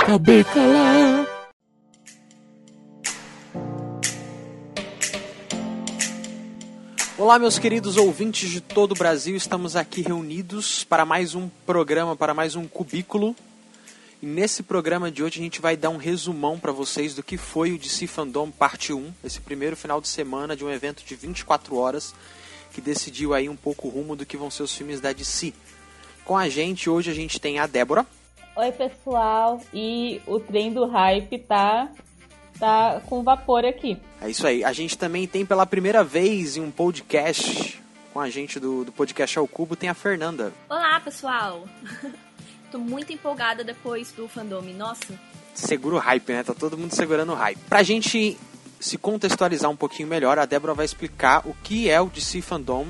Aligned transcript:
Acabei 0.00 0.44
calar. 0.44 1.26
Olá, 7.18 7.38
meus 7.38 7.58
queridos 7.58 7.96
ouvintes 7.96 8.50
de 8.50 8.60
todo 8.60 8.92
o 8.92 8.94
Brasil, 8.94 9.34
estamos 9.34 9.74
aqui 9.74 10.02
reunidos 10.02 10.84
para 10.84 11.04
mais 11.04 11.34
um 11.34 11.48
programa, 11.64 12.14
para 12.14 12.34
mais 12.34 12.54
um 12.54 12.66
cubículo. 12.68 13.34
E 14.22 14.26
nesse 14.26 14.62
programa 14.62 15.10
de 15.10 15.22
hoje 15.22 15.40
a 15.40 15.42
gente 15.42 15.60
vai 15.60 15.76
dar 15.76 15.90
um 15.90 15.96
resumão 15.96 16.58
para 16.58 16.72
vocês 16.72 17.14
do 17.14 17.22
que 17.22 17.36
foi 17.36 17.72
o 17.72 17.78
DC 17.78 18.06
Fandom 18.06 18.50
Parte 18.50 18.92
1, 18.92 19.12
esse 19.24 19.40
primeiro 19.40 19.76
final 19.76 20.00
de 20.00 20.08
semana 20.08 20.56
de 20.56 20.64
um 20.64 20.70
evento 20.70 21.04
de 21.04 21.14
24 21.14 21.76
horas 21.76 22.14
que 22.72 22.80
decidiu 22.80 23.32
aí 23.32 23.48
um 23.48 23.56
pouco 23.56 23.88
o 23.88 23.90
rumo 23.90 24.14
do 24.14 24.26
que 24.26 24.36
vão 24.36 24.50
ser 24.50 24.62
os 24.62 24.74
filmes 24.74 25.00
da 25.00 25.12
DC. 25.12 25.54
Com 26.24 26.36
a 26.36 26.48
gente 26.48 26.90
hoje 26.90 27.10
a 27.10 27.14
gente 27.14 27.40
tem 27.40 27.58
a 27.58 27.66
Débora. 27.66 28.06
Oi, 28.56 28.72
pessoal, 28.72 29.60
e 29.74 30.22
o 30.26 30.40
trem 30.40 30.72
do 30.72 30.86
hype 30.86 31.38
tá 31.40 31.90
tá 32.58 33.02
com 33.04 33.22
vapor 33.22 33.66
aqui. 33.66 33.98
É 34.18 34.30
isso 34.30 34.46
aí. 34.46 34.64
A 34.64 34.72
gente 34.72 34.96
também 34.96 35.26
tem 35.26 35.44
pela 35.44 35.66
primeira 35.66 36.02
vez 36.02 36.56
em 36.56 36.62
um 36.62 36.70
podcast 36.70 37.82
com 38.14 38.18
a 38.18 38.30
gente 38.30 38.58
do, 38.58 38.82
do 38.82 38.92
podcast 38.92 39.38
ao 39.38 39.46
Cubo 39.46 39.76
tem 39.76 39.90
a 39.90 39.94
Fernanda. 39.94 40.54
Olá, 40.70 40.98
pessoal. 41.00 41.68
Tô 42.72 42.78
muito 42.78 43.12
empolgada 43.12 43.62
depois 43.62 44.10
do 44.12 44.26
fandom. 44.26 44.62
Nossa. 44.74 45.20
Segura 45.54 45.96
o 45.96 45.98
hype, 45.98 46.32
né? 46.32 46.42
Tá 46.42 46.54
todo 46.54 46.78
mundo 46.78 46.94
segurando 46.94 47.32
o 47.32 47.36
hype. 47.36 47.58
Pra 47.68 47.82
gente 47.82 48.38
se 48.80 48.96
contextualizar 48.96 49.70
um 49.70 49.76
pouquinho 49.76 50.08
melhor, 50.08 50.38
a 50.38 50.46
Débora 50.46 50.72
vai 50.72 50.86
explicar 50.86 51.46
o 51.46 51.54
que 51.62 51.90
é 51.90 52.00
o 52.00 52.06
DC 52.06 52.40
Fandom, 52.40 52.86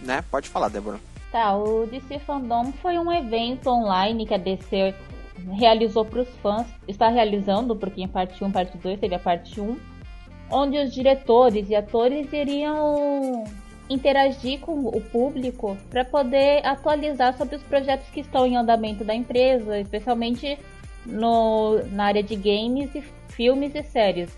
né? 0.00 0.24
Pode 0.30 0.48
falar, 0.48 0.70
Débora. 0.70 0.98
Tá, 1.34 1.56
o 1.56 1.84
DC 1.84 2.20
Fandom 2.20 2.70
foi 2.80 2.96
um 2.96 3.12
evento 3.12 3.68
online 3.68 4.24
que 4.24 4.34
a 4.34 4.38
DC 4.38 4.94
realizou 5.50 6.04
para 6.04 6.20
os 6.20 6.28
fãs, 6.36 6.64
está 6.86 7.08
realizando, 7.08 7.74
porque 7.74 8.00
em 8.00 8.06
parte 8.06 8.44
1 8.44 8.52
parte 8.52 8.78
2 8.78 9.00
teve 9.00 9.16
a 9.16 9.18
parte 9.18 9.60
1, 9.60 9.76
onde 10.48 10.78
os 10.78 10.94
diretores 10.94 11.68
e 11.68 11.74
atores 11.74 12.32
iriam 12.32 13.42
interagir 13.90 14.60
com 14.60 14.86
o 14.86 15.00
público 15.00 15.76
para 15.90 16.04
poder 16.04 16.64
atualizar 16.64 17.36
sobre 17.36 17.56
os 17.56 17.64
projetos 17.64 18.08
que 18.10 18.20
estão 18.20 18.46
em 18.46 18.56
andamento 18.56 19.02
da 19.02 19.12
empresa, 19.12 19.80
especialmente 19.80 20.56
no, 21.04 21.82
na 21.90 22.04
área 22.04 22.22
de 22.22 22.36
games, 22.36 22.94
e 22.94 23.02
filmes 23.30 23.74
e 23.74 23.82
séries. 23.82 24.30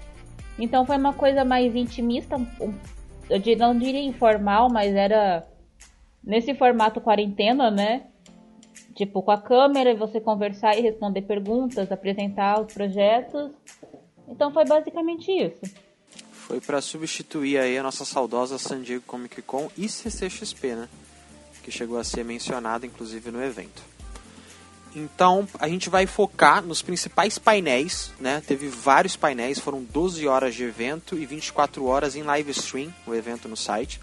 Então 0.59 0.87
foi 0.87 0.97
uma 0.97 1.13
coisa 1.13 1.45
mais 1.45 1.77
intimista, 1.77 2.41
eu 3.29 3.59
não 3.59 3.79
diria 3.79 4.01
informal, 4.01 4.71
mas 4.71 4.95
era 4.95 5.47
nesse 6.27 6.55
formato 6.55 7.01
quarentena, 7.01 7.71
né? 7.71 8.03
Tipo, 8.95 9.23
com 9.23 9.31
a 9.31 9.41
câmera, 9.41 9.95
você 9.95 10.21
conversar 10.21 10.77
e 10.77 10.81
responder 10.83 11.23
perguntas, 11.23 11.93
apresentar 11.93 12.61
os 12.61 12.73
projetos. 12.73 13.53
Então 14.29 14.53
foi 14.53 14.65
basicamente 14.65 15.31
isso. 15.31 15.61
Foi 16.33 16.61
para 16.61 16.81
substituir 16.81 17.59
aí 17.59 17.79
a 17.79 17.83
nossa 17.83 18.05
saudosa 18.05 18.59
San 18.59 18.83
Diego 18.83 19.05
Comic 19.07 19.41
Con 19.43 19.69
e 19.77 19.89
CCXP, 19.89 20.75
né? 20.75 20.89
Que 21.63 21.71
chegou 21.71 21.99
a 21.99 22.05
ser 22.05 22.25
mencionado 22.25 22.87
inclusive 22.87 23.31
no 23.31 23.43
evento. 23.43 23.83
Então, 24.95 25.47
a 25.59 25.69
gente 25.69 25.91
vai 25.91 26.07
focar 26.07 26.65
nos 26.65 26.81
principais 26.81 27.39
painéis, 27.39 28.13
né? 28.19 28.43
Teve 28.47 28.67
vários 28.69 29.15
painéis, 29.15 29.59
foram 29.59 29.83
12 29.83 30.27
horas 30.27 30.55
de 30.55 30.65
evento 30.65 31.19
e 31.19 31.27
24 31.27 31.85
horas 31.85 32.17
em 32.17 32.23
live 32.23 32.51
stream, 32.53 32.95
o 33.07 33.15
evento 33.15 33.47
no 33.47 33.57
site. 33.59 34.01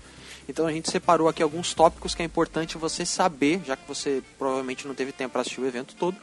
Então 0.48 0.68
a 0.68 0.72
gente 0.72 0.92
separou 0.92 1.28
aqui 1.28 1.42
alguns 1.42 1.74
tópicos 1.74 2.14
que 2.14 2.22
é 2.22 2.26
importante 2.26 2.78
você 2.78 3.06
saber, 3.06 3.62
já 3.66 3.76
que 3.76 3.88
você 3.88 4.22
provavelmente 4.38 4.88
não 4.88 4.96
teve 4.96 5.12
tempo 5.12 5.32
para 5.32 5.42
assistir 5.42 5.62
o 5.62 5.68
evento 5.68 5.96
todo, 5.96 6.18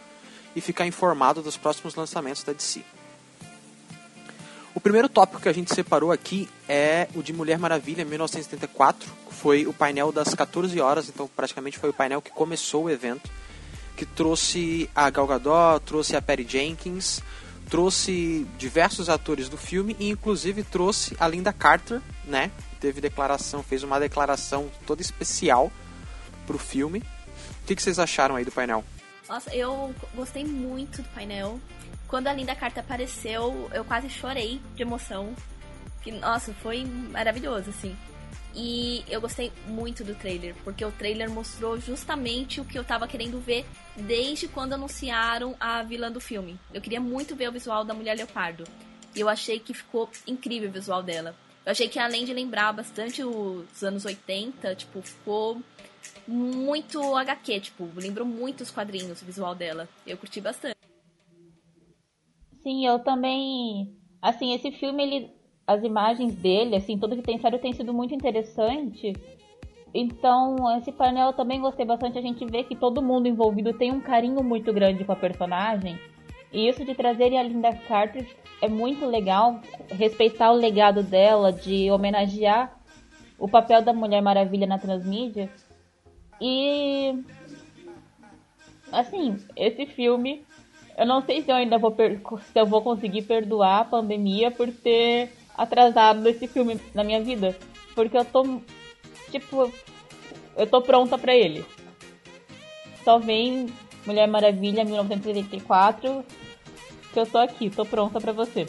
e 0.55 0.61
ficar 0.61 0.87
informado 0.87 1.43
dos 1.43 1.57
próximos 1.57 1.95
lançamentos 1.95 2.43
da 2.43 2.53
DC. 2.53 2.83
O 4.75 4.81
primeiro 4.81 5.09
tópico 5.09 5.41
que 5.41 5.49
a 5.49 5.53
gente 5.53 5.75
separou 5.75 6.13
aqui 6.13 6.49
é 6.69 7.09
o 7.15 7.23
de 7.23 7.33
Mulher 7.33 7.59
Maravilha 7.59 8.05
1974, 8.05 9.09
foi 9.31 9.67
o 9.67 9.73
painel 9.73 10.13
das 10.13 10.35
14 10.35 10.81
horas, 10.81 11.09
então 11.09 11.29
praticamente 11.35 11.79
foi 11.79 11.91
o 11.91 11.93
painel 11.93 12.23
que 12.23 12.31
começou 12.31 12.85
o 12.85 12.91
evento, 12.91 13.29
que 13.97 14.07
trouxe 14.07 14.89
a 14.95 15.11
Gal 15.11 15.27
Gadot, 15.27 15.85
trouxe 15.85 16.15
a 16.15 16.23
Patty 16.23 16.47
Jenkins, 16.49 17.21
trouxe 17.69 18.47
diversos 18.59 19.09
atores 19.09 19.49
do 19.49 19.57
filme 19.57 19.97
e 19.99 20.09
inclusive 20.09 20.63
trouxe 20.63 21.17
a 21.19 21.27
Linda 21.27 21.53
Carter, 21.53 22.01
né, 22.25 22.51
teve 22.81 23.01
declaração, 23.01 23.63
fez 23.63 23.83
uma 23.83 24.01
declaração 24.01 24.71
toda 24.87 25.03
especial 25.03 25.71
pro 26.47 26.59
filme. 26.59 27.01
O 27.63 27.67
que, 27.67 27.77
que 27.77 27.83
vocês 27.83 27.99
acharam 27.99 28.37
aí 28.37 28.45
do 28.45 28.51
painel? 28.51 28.85
Nossa, 29.29 29.55
eu 29.55 29.95
gostei 30.15 30.45
muito 30.45 31.03
do 31.03 31.09
painel. 31.11 31.61
Quando 32.09 32.27
a 32.27 32.33
Linda 32.33 32.57
Carta 32.57 32.81
apareceu, 32.81 33.71
eu 33.73 33.85
quase 33.85 34.11
chorei 34.11 34.61
de 34.75 34.83
emoção. 34.83 35.35
Que, 36.03 36.11
nossa, 36.11 36.53
foi 36.55 36.85
maravilhoso, 36.85 37.71
assim. 37.71 37.97
E 38.53 39.05
eu 39.09 39.21
gostei 39.21 39.53
muito 39.67 40.03
do 40.03 40.15
trailer, 40.15 40.57
porque 40.65 40.85
o 40.85 40.91
trailer 40.91 41.31
mostrou 41.31 41.79
justamente 41.79 42.61
o 42.61 42.65
que 42.65 42.77
eu 42.77 42.83
tava 42.83 43.07
querendo 43.07 43.39
ver 43.41 43.65
desde 43.97 44.49
quando 44.49 44.73
anunciaram 44.73 45.55
a 45.61 45.83
vilã 45.85 46.11
do 46.11 46.21
filme. 46.21 46.59
Eu 46.75 46.81
queria 46.81 47.01
muito 47.01 47.37
ver 47.37 47.49
o 47.49 47.53
visual 47.53 47.85
da 47.85 47.95
Mulher 47.95 48.17
Leopardo. 48.17 48.65
E 49.15 49.21
eu 49.21 49.29
achei 49.29 49.61
que 49.61 49.75
ficou 49.75 50.11
incrível 50.27 50.69
o 50.69 50.73
visual 50.73 51.03
dela. 51.03 51.37
Eu 51.65 51.73
achei 51.73 51.89
que 51.89 51.99
além 51.99 52.25
de 52.25 52.33
lembrar 52.33 52.73
bastante 52.73 53.23
os 53.23 53.83
anos 53.83 54.05
80, 54.05 54.75
tipo, 54.75 55.03
ficou 55.03 55.61
muito 56.27 57.15
HQ, 57.17 57.61
tipo, 57.61 57.89
lembrou 57.97 58.27
muito 58.27 58.63
os 58.63 58.71
quadrinhos, 58.71 59.21
o 59.21 59.25
visual 59.25 59.55
dela. 59.55 59.89
Eu 60.07 60.17
curti 60.17 60.41
bastante. 60.41 60.77
Sim, 62.63 62.87
eu 62.87 62.99
também. 62.99 63.97
Assim, 64.21 64.55
esse 64.55 64.71
filme, 64.73 65.03
ele, 65.03 65.31
as 65.67 65.83
imagens 65.83 66.35
dele, 66.35 66.77
assim, 66.77 66.99
tudo 66.99 67.17
que 67.17 67.23
tem 67.23 67.39
sério 67.41 67.59
tem 67.59 67.73
sido 67.73 67.93
muito 67.93 68.15
interessante. 68.15 69.13
Então, 69.93 70.57
esse 70.79 70.93
painel 70.93 71.29
eu 71.29 71.33
também 71.33 71.61
gostei 71.61 71.85
bastante. 71.85 72.19
A 72.19 72.23
gente 72.23 72.45
vê 72.47 72.63
que 72.63 72.77
todo 72.77 73.03
mundo 73.03 73.27
envolvido 73.27 73.73
tem 73.73 73.91
um 73.91 74.01
carinho 74.01 74.43
muito 74.43 74.73
grande 74.73 75.05
com 75.05 75.13
a 75.13 75.17
personagem. 75.17 75.99
E 76.53 76.69
isso 76.69 76.85
de 76.85 76.95
trazer 76.95 77.37
a 77.37 77.43
Linda 77.43 77.73
Carter 77.73 78.27
é 78.61 78.69
muito 78.69 79.07
legal, 79.07 79.61
respeitar 79.91 80.53
o 80.53 80.57
legado 80.57 81.03
dela, 81.03 81.53
de 81.53 81.91
homenagear 81.91 82.77
o 83.39 83.49
papel 83.49 83.81
da 83.83 83.93
Mulher 83.93 84.21
Maravilha 84.21 84.67
na 84.67 84.79
transmídia. 84.79 85.51
E 86.41 87.23
assim, 88.93 89.37
esse 89.57 89.87
filme, 89.87 90.45
eu 90.97 91.07
não 91.07 91.23
sei 91.23 91.43
se 91.43 91.51
eu 91.51 91.57
ainda 91.57 91.79
vou 91.79 91.95
se 91.95 92.59
eu 92.59 92.67
vou 92.67 92.83
conseguir 92.83 93.23
perdoar 93.23 93.81
a 93.81 93.85
pandemia 93.85 94.51
por 94.51 94.71
ter 94.71 95.31
atrasado 95.57 96.27
esse 96.29 96.47
filme 96.47 96.81
na 96.95 97.05
minha 97.05 97.23
vida, 97.23 97.57
porque 97.95 98.17
eu 98.17 98.25
tô 98.25 98.61
tipo 99.31 99.73
eu 100.57 100.67
tô 100.67 100.83
pronta 100.83 101.17
para 101.17 101.35
ele. 101.35 101.65
Só 103.05 103.19
vem 103.19 103.67
Mulher 104.07 104.27
Maravilha 104.27 104.85
1984 104.85 106.25
que 107.13 107.19
eu 107.19 107.27
tô 107.27 107.39
aqui, 107.39 107.71
tô 107.71 107.85
pronta 107.85 108.21
para 108.21 108.33
você. 108.33 108.67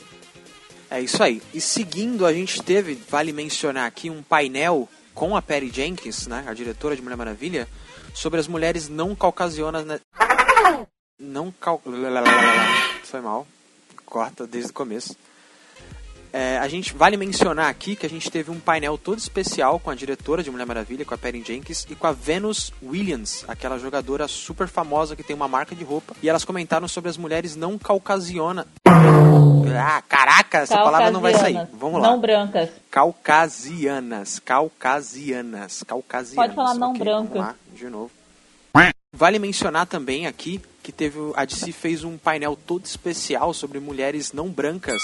É 0.90 1.00
isso 1.00 1.24
aí. 1.24 1.42
E 1.54 1.62
seguindo, 1.62 2.26
a 2.26 2.34
gente 2.34 2.62
teve, 2.62 2.96
vale 2.96 3.32
mencionar 3.32 3.88
aqui, 3.88 4.10
um 4.10 4.22
painel 4.22 4.90
com 5.14 5.36
a 5.36 5.42
Perry 5.42 5.72
Jenkins, 5.74 6.28
né, 6.28 6.44
a 6.48 6.54
diretora 6.54 6.96
de 6.96 7.02
Mulher 7.02 7.16
Maravilha, 7.16 7.68
sobre 8.14 8.40
as 8.40 8.48
mulheres 8.48 8.90
não 8.90 9.16
caucasianas. 9.16 9.86
Não 11.20 11.52
cal... 11.52 11.82
Foi 13.04 13.22
mal. 13.22 13.48
Corta 14.06 14.48
desde 14.48 14.72
o 14.72 14.74
começo. 14.74 15.16
É, 16.34 16.58
a 16.58 16.68
gente 16.68 16.94
vale 16.94 17.18
mencionar 17.18 17.70
aqui 17.70 17.96
que 17.96 18.06
a 18.06 18.10
gente 18.10 18.32
teve 18.32 18.50
um 18.52 18.60
painel 18.60 18.98
todo 18.98 19.18
especial 19.18 19.80
com 19.80 19.90
a 19.90 19.96
diretora 19.96 20.42
de 20.42 20.50
Mulher 20.50 20.66
Maravilha, 20.66 21.04
com 21.04 21.14
a 21.14 21.18
Perry 21.18 21.44
Jenkins, 21.46 21.86
e 21.90 21.96
com 21.96 22.08
a 22.08 22.12
Venus 22.12 22.72
Williams, 22.82 23.44
aquela 23.48 23.78
jogadora 23.78 24.28
super 24.28 24.68
famosa 24.68 25.16
que 25.16 25.24
tem 25.24 25.36
uma 25.36 25.48
marca 25.48 25.76
de 25.76 25.84
roupa. 25.84 26.16
E 26.22 26.30
elas 26.30 26.46
comentaram 26.46 26.88
sobre 26.88 27.10
as 27.10 27.18
mulheres 27.18 27.56
não 27.56 27.78
caucasianas. 27.78 28.66
Ah, 28.86 30.02
caraca, 30.08 30.60
essa 30.60 30.78
palavra 30.78 31.12
não 31.12 31.22
vai 31.22 31.34
sair. 31.34 31.68
Vamos 31.74 32.02
lá. 32.02 32.10
Não 32.10 32.20
brancas. 32.20 32.70
Caucasianas. 32.90 34.40
Caucasianas. 34.40 35.84
Caucasianas. 35.84 36.36
Pode 36.36 36.56
falar 36.56 36.74
não 36.76 36.92
okay, 36.92 37.00
branca. 37.00 37.34
Vamos 37.34 37.48
lá, 37.48 37.56
de 37.74 37.90
novo. 37.90 38.21
Vale 39.14 39.40
mencionar 39.40 39.86
também 39.88 40.26
aqui 40.26 40.62
que 40.82 40.90
teve 40.90 41.20
a 41.36 41.44
DC 41.44 41.74
fez 41.74 42.06
um 42.06 42.18
painel 42.18 42.56
todo 42.56 42.86
especial 42.86 43.54
sobre 43.54 43.78
mulheres 43.78 44.32
não 44.32 44.48
brancas 44.48 45.02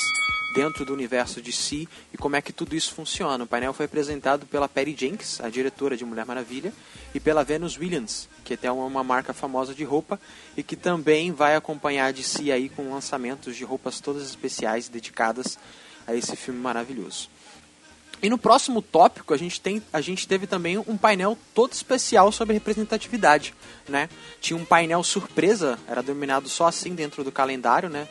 dentro 0.55 0.85
do 0.85 0.93
universo 0.93 1.41
de 1.41 1.51
si 1.51 1.89
e 2.13 2.17
como 2.17 2.37
é 2.37 2.41
que 2.41 2.53
tudo 2.53 2.73
isso 2.73 2.93
funciona. 2.93 3.43
O 3.43 3.47
painel 3.47 3.73
foi 3.73 3.85
apresentado 3.85 4.45
pela 4.45 4.69
Perry 4.69 4.95
Jenkins, 4.97 5.41
a 5.41 5.49
diretora 5.49 5.97
de 5.97 6.05
Mulher 6.05 6.25
Maravilha, 6.25 6.71
e 7.13 7.19
pela 7.19 7.43
Venus 7.43 7.77
Williams, 7.77 8.29
que 8.45 8.53
até 8.53 8.67
é 8.67 8.71
uma 8.71 9.03
marca 9.03 9.33
famosa 9.33 9.75
de 9.75 9.83
roupa 9.83 10.17
e 10.55 10.63
que 10.63 10.77
também 10.77 11.33
vai 11.33 11.57
acompanhar 11.57 12.13
de 12.13 12.23
si 12.23 12.49
aí 12.49 12.69
com 12.69 12.89
lançamentos 12.89 13.57
de 13.57 13.65
roupas 13.65 13.99
todas 13.99 14.23
especiais 14.23 14.87
dedicadas 14.87 15.59
a 16.07 16.15
esse 16.15 16.33
filme 16.37 16.61
maravilhoso. 16.61 17.29
E 18.21 18.29
no 18.29 18.37
próximo 18.37 18.81
tópico 18.81 19.33
a 19.33 19.37
gente, 19.37 19.61
tem, 19.61 19.81
a 19.93 20.01
gente 20.01 20.27
teve 20.27 20.47
também 20.47 20.77
um 20.77 20.97
painel 20.97 21.37
todo 21.53 21.73
especial 21.73 22.31
sobre 22.31 22.55
representatividade, 22.55 23.53
né? 23.87 24.09
Tinha 24.41 24.57
um 24.57 24.65
painel 24.65 25.03
surpresa, 25.03 25.77
era 25.87 26.01
denominado 26.01 26.49
só 26.49 26.67
assim 26.67 26.95
dentro 26.95 27.23
do 27.23 27.31
calendário, 27.31 27.89
né? 27.89 28.07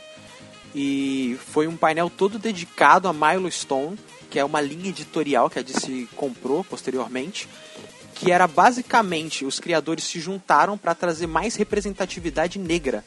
E 0.74 1.38
foi 1.46 1.66
um 1.66 1.76
painel 1.76 2.08
todo 2.08 2.38
dedicado 2.38 3.08
a 3.08 3.12
Milestone, 3.12 3.98
que 4.30 4.38
é 4.38 4.44
uma 4.44 4.60
linha 4.60 4.90
editorial 4.90 5.50
que 5.50 5.58
a 5.58 5.62
DC 5.62 6.06
comprou 6.14 6.62
posteriormente, 6.62 7.48
que 8.14 8.30
era 8.30 8.46
basicamente 8.46 9.44
os 9.44 9.58
criadores 9.58 10.04
se 10.04 10.20
juntaram 10.20 10.78
para 10.78 10.94
trazer 10.94 11.26
mais 11.26 11.56
representatividade 11.56 12.58
negra, 12.58 13.04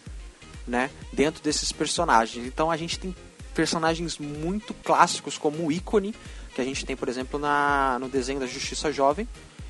né, 0.68 0.90
dentro 1.13 1.42
desses 1.42 1.72
personagens. 1.72 2.45
Então 2.45 2.69
a 2.69 2.78
gente 2.78 3.00
tem 3.00 3.16
personagens 3.54 4.18
muito 4.18 4.74
clássicos 4.74 5.38
como 5.38 5.66
o 5.66 5.72
ícone 5.72 6.13
que 6.60 6.62
a 6.62 6.66
gente 6.66 6.86
tem, 6.86 6.96
por 6.96 7.08
exemplo, 7.08 7.40
na, 7.40 7.98
no 8.00 8.10
desenho 8.10 8.40
da 8.40 8.46
Justiça 8.46 8.92
Jovem. 8.92 9.28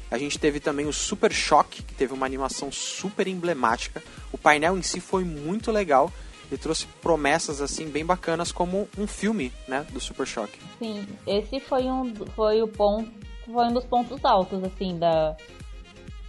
A 0.09 0.17
gente 0.17 0.39
teve 0.39 0.59
também 0.59 0.87
o 0.87 0.93
Super 0.93 1.31
Choque, 1.31 1.83
que 1.83 1.93
teve 1.93 2.13
uma 2.13 2.25
animação 2.25 2.71
super 2.71 3.27
emblemática. 3.27 4.01
O 4.31 4.37
painel 4.39 4.75
em 4.75 4.81
si 4.81 4.99
foi 4.99 5.23
muito 5.23 5.71
legal 5.71 6.11
e 6.51 6.57
trouxe 6.57 6.87
promessas 6.99 7.61
assim 7.61 7.87
bem 7.87 8.03
bacanas 8.03 8.51
como 8.51 8.89
um 8.97 9.05
filme, 9.05 9.53
né, 9.67 9.85
do 9.91 9.99
Super 9.99 10.25
Choque. 10.25 10.57
Sim, 10.79 11.05
esse 11.27 11.59
foi 11.59 11.83
um 11.83 12.11
foi 12.35 12.63
o 12.63 12.67
ponto 12.67 13.11
foi 13.45 13.65
um 13.65 13.73
dos 13.73 13.85
pontos 13.85 14.23
altos 14.25 14.63
assim 14.63 14.97
da 14.97 15.37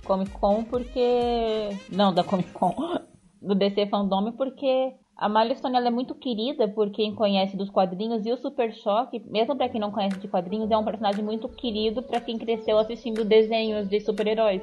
Comic 0.04 0.30
Con 0.32 0.64
porque 0.64 1.70
não 1.90 2.12
da 2.12 2.22
Comic 2.22 2.50
Con 2.50 2.74
do 3.40 3.54
DC 3.54 3.86
Fandom 3.86 4.32
porque 4.32 4.92
a 5.20 5.28
Milestone 5.28 5.76
ela 5.76 5.88
é 5.88 5.90
muito 5.90 6.14
querida 6.14 6.66
por 6.66 6.90
quem 6.90 7.14
conhece 7.14 7.54
dos 7.54 7.68
quadrinhos 7.68 8.24
e 8.24 8.32
o 8.32 8.38
Super 8.38 8.72
Choque, 8.72 9.20
mesmo 9.26 9.54
para 9.54 9.68
quem 9.68 9.78
não 9.78 9.90
conhece 9.90 10.18
de 10.18 10.26
quadrinhos, 10.26 10.70
é 10.70 10.76
um 10.78 10.84
personagem 10.84 11.22
muito 11.22 11.46
querido 11.46 12.02
para 12.02 12.22
quem 12.22 12.38
cresceu 12.38 12.78
assistindo 12.78 13.22
desenhos 13.22 13.86
de 13.86 14.00
super-heróis. 14.00 14.62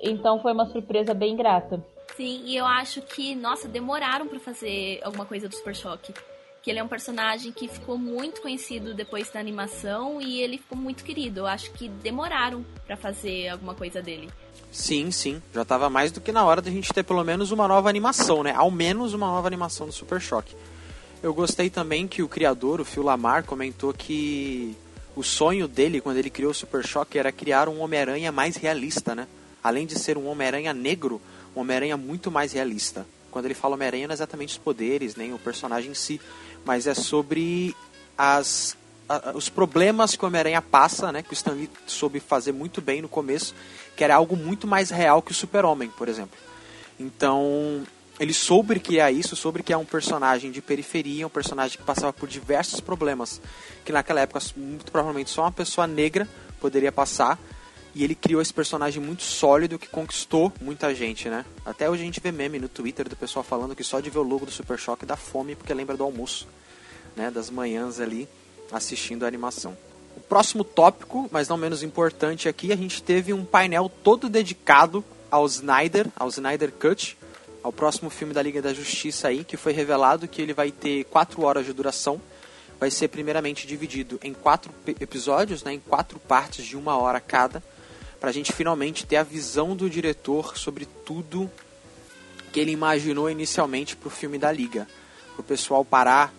Então 0.00 0.40
foi 0.40 0.52
uma 0.52 0.66
surpresa 0.66 1.12
bem 1.12 1.34
grata. 1.34 1.84
Sim, 2.16 2.40
e 2.44 2.56
eu 2.56 2.64
acho 2.64 3.02
que, 3.02 3.34
nossa, 3.34 3.66
demoraram 3.66 4.28
para 4.28 4.38
fazer 4.38 5.00
alguma 5.02 5.26
coisa 5.26 5.48
do 5.48 5.56
Super 5.56 5.74
Choque. 5.74 6.14
Que 6.62 6.70
ele 6.70 6.78
é 6.78 6.84
um 6.84 6.88
personagem 6.88 7.50
que 7.50 7.66
ficou 7.66 7.98
muito 7.98 8.40
conhecido 8.40 8.94
depois 8.94 9.28
da 9.32 9.40
animação 9.40 10.20
e 10.22 10.40
ele 10.40 10.58
ficou 10.58 10.78
muito 10.78 11.04
querido. 11.04 11.40
Eu 11.40 11.46
acho 11.48 11.72
que 11.72 11.88
demoraram 11.88 12.64
para 12.86 12.96
fazer 12.96 13.48
alguma 13.48 13.74
coisa 13.74 14.00
dele. 14.00 14.28
Sim, 14.76 15.10
sim. 15.10 15.42
Já 15.54 15.62
estava 15.62 15.88
mais 15.88 16.12
do 16.12 16.20
que 16.20 16.30
na 16.30 16.44
hora 16.44 16.60
da 16.60 16.70
gente 16.70 16.92
ter 16.92 17.02
pelo 17.02 17.24
menos 17.24 17.50
uma 17.50 17.66
nova 17.66 17.88
animação, 17.88 18.42
né? 18.42 18.52
Ao 18.54 18.70
menos 18.70 19.14
uma 19.14 19.26
nova 19.26 19.46
animação 19.46 19.86
do 19.86 19.92
Super 19.92 20.20
Choque. 20.20 20.54
Eu 21.22 21.32
gostei 21.32 21.70
também 21.70 22.06
que 22.06 22.22
o 22.22 22.28
criador, 22.28 22.78
o 22.78 22.84
Phil 22.84 23.02
Lamar, 23.02 23.42
comentou 23.44 23.94
que 23.94 24.76
o 25.16 25.22
sonho 25.22 25.66
dele 25.66 26.02
quando 26.02 26.18
ele 26.18 26.28
criou 26.28 26.50
o 26.50 26.54
Super 26.54 26.86
Choque 26.86 27.18
era 27.18 27.32
criar 27.32 27.70
um 27.70 27.80
Homem-Aranha 27.80 28.30
mais 28.30 28.56
realista, 28.56 29.14
né? 29.14 29.26
Além 29.64 29.86
de 29.86 29.98
ser 29.98 30.18
um 30.18 30.28
Homem-Aranha 30.28 30.74
negro, 30.74 31.22
um 31.56 31.60
Homem-Aranha 31.60 31.96
muito 31.96 32.30
mais 32.30 32.52
realista. 32.52 33.06
Quando 33.30 33.46
ele 33.46 33.54
fala 33.54 33.76
Homem-Aranha 33.76 34.06
não 34.06 34.12
é 34.12 34.14
exatamente 34.14 34.50
os 34.50 34.58
poderes, 34.58 35.16
nem 35.16 35.32
o 35.32 35.38
personagem 35.38 35.92
em 35.92 35.94
si, 35.94 36.20
mas 36.66 36.86
é 36.86 36.92
sobre 36.92 37.74
as 38.16 38.76
os 39.34 39.48
problemas 39.48 40.16
que 40.16 40.24
o 40.24 40.28
Homem-Aranha 40.28 40.60
passa, 40.60 41.12
né, 41.12 41.22
que 41.22 41.32
o 41.32 41.34
Stan 41.34 41.52
Lee 41.52 41.70
soube 41.86 42.18
fazer 42.20 42.52
muito 42.52 42.80
bem 42.80 43.00
no 43.00 43.08
começo, 43.08 43.54
que 43.96 44.02
era 44.02 44.16
algo 44.16 44.36
muito 44.36 44.66
mais 44.66 44.90
real 44.90 45.22
que 45.22 45.32
o 45.32 45.34
Super-Homem, 45.34 45.88
por 45.90 46.08
exemplo. 46.08 46.36
Então, 46.98 47.84
ele 48.18 48.32
soube 48.32 48.78
criar 48.80 49.12
isso, 49.12 49.36
soube 49.36 49.62
que 49.62 49.72
é 49.72 49.76
um 49.76 49.84
personagem 49.84 50.50
de 50.50 50.60
periferia, 50.60 51.26
um 51.26 51.30
personagem 51.30 51.78
que 51.78 51.84
passava 51.84 52.12
por 52.12 52.28
diversos 52.28 52.80
problemas, 52.80 53.40
que 53.84 53.92
naquela 53.92 54.20
época 54.20 54.40
muito 54.56 54.90
provavelmente 54.90 55.30
só 55.30 55.42
uma 55.42 55.52
pessoa 55.52 55.86
negra 55.86 56.28
poderia 56.60 56.90
passar, 56.90 57.38
e 57.94 58.04
ele 58.04 58.14
criou 58.14 58.42
esse 58.42 58.52
personagem 58.52 59.02
muito 59.02 59.22
sólido 59.22 59.78
que 59.78 59.86
conquistou 59.86 60.52
muita 60.60 60.94
gente, 60.94 61.30
né? 61.30 61.46
Até 61.64 61.88
hoje 61.88 62.02
a 62.02 62.04
gente 62.04 62.20
vê 62.20 62.30
meme 62.30 62.58
no 62.58 62.68
Twitter 62.68 63.08
do 63.08 63.16
pessoal 63.16 63.42
falando 63.42 63.74
que 63.74 63.82
só 63.82 64.00
de 64.00 64.10
ver 64.10 64.18
o 64.18 64.22
logo 64.22 64.44
do 64.44 64.52
Super 64.52 64.78
Choque 64.78 65.06
dá 65.06 65.16
fome 65.16 65.54
porque 65.54 65.72
lembra 65.72 65.96
do 65.96 66.04
almoço, 66.04 66.46
né, 67.14 67.30
das 67.30 67.48
manhãs 67.48 67.98
ali 67.98 68.28
assistindo 68.72 69.24
a 69.24 69.28
animação. 69.28 69.76
O 70.16 70.20
próximo 70.20 70.64
tópico, 70.64 71.28
mas 71.30 71.48
não 71.48 71.56
menos 71.56 71.82
importante 71.82 72.48
aqui, 72.48 72.72
a 72.72 72.76
gente 72.76 73.02
teve 73.02 73.32
um 73.32 73.44
painel 73.44 73.90
todo 74.02 74.28
dedicado 74.28 75.04
ao 75.30 75.46
Snyder, 75.46 76.06
ao 76.16 76.28
Snyder 76.28 76.72
Cut, 76.72 77.16
ao 77.62 77.72
próximo 77.72 78.08
filme 78.08 78.32
da 78.32 78.42
Liga 78.42 78.62
da 78.62 78.72
Justiça 78.72 79.28
aí, 79.28 79.44
que 79.44 79.56
foi 79.56 79.72
revelado 79.72 80.28
que 80.28 80.40
ele 80.40 80.54
vai 80.54 80.70
ter 80.70 81.04
quatro 81.04 81.42
horas 81.42 81.66
de 81.66 81.72
duração. 81.72 82.20
Vai 82.78 82.90
ser 82.90 83.08
primeiramente 83.08 83.66
dividido 83.66 84.20
em 84.22 84.32
quatro 84.32 84.72
episódios, 85.00 85.64
né, 85.64 85.72
em 85.72 85.80
quatro 85.80 86.18
partes 86.18 86.64
de 86.64 86.76
uma 86.76 86.96
hora 86.96 87.20
cada, 87.20 87.62
para 88.20 88.30
a 88.30 88.32
gente 88.32 88.52
finalmente 88.52 89.04
ter 89.04 89.16
a 89.16 89.22
visão 89.22 89.74
do 89.74 89.90
diretor 89.90 90.56
sobre 90.56 90.86
tudo 91.04 91.50
que 92.52 92.60
ele 92.60 92.70
imaginou 92.70 93.28
inicialmente 93.28 93.96
para 93.96 94.08
o 94.08 94.10
filme 94.10 94.38
da 94.38 94.50
Liga. 94.50 94.86
Para 95.34 95.40
o 95.40 95.44
pessoal 95.44 95.84
parar 95.84 96.32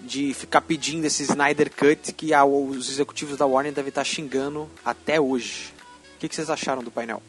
de 0.00 0.32
ficar 0.34 0.60
pedindo 0.60 1.04
esse 1.04 1.22
Snyder 1.22 1.70
Cut 1.70 2.12
que 2.12 2.30
os 2.34 2.90
executivos 2.90 3.36
da 3.36 3.46
Warner 3.46 3.72
devem 3.72 3.88
estar 3.88 4.04
xingando 4.04 4.68
até 4.84 5.20
hoje. 5.20 5.72
O 6.16 6.18
que, 6.18 6.28
que 6.28 6.34
vocês 6.34 6.50
acharam 6.50 6.82
do 6.82 6.90
painel? 6.90 7.22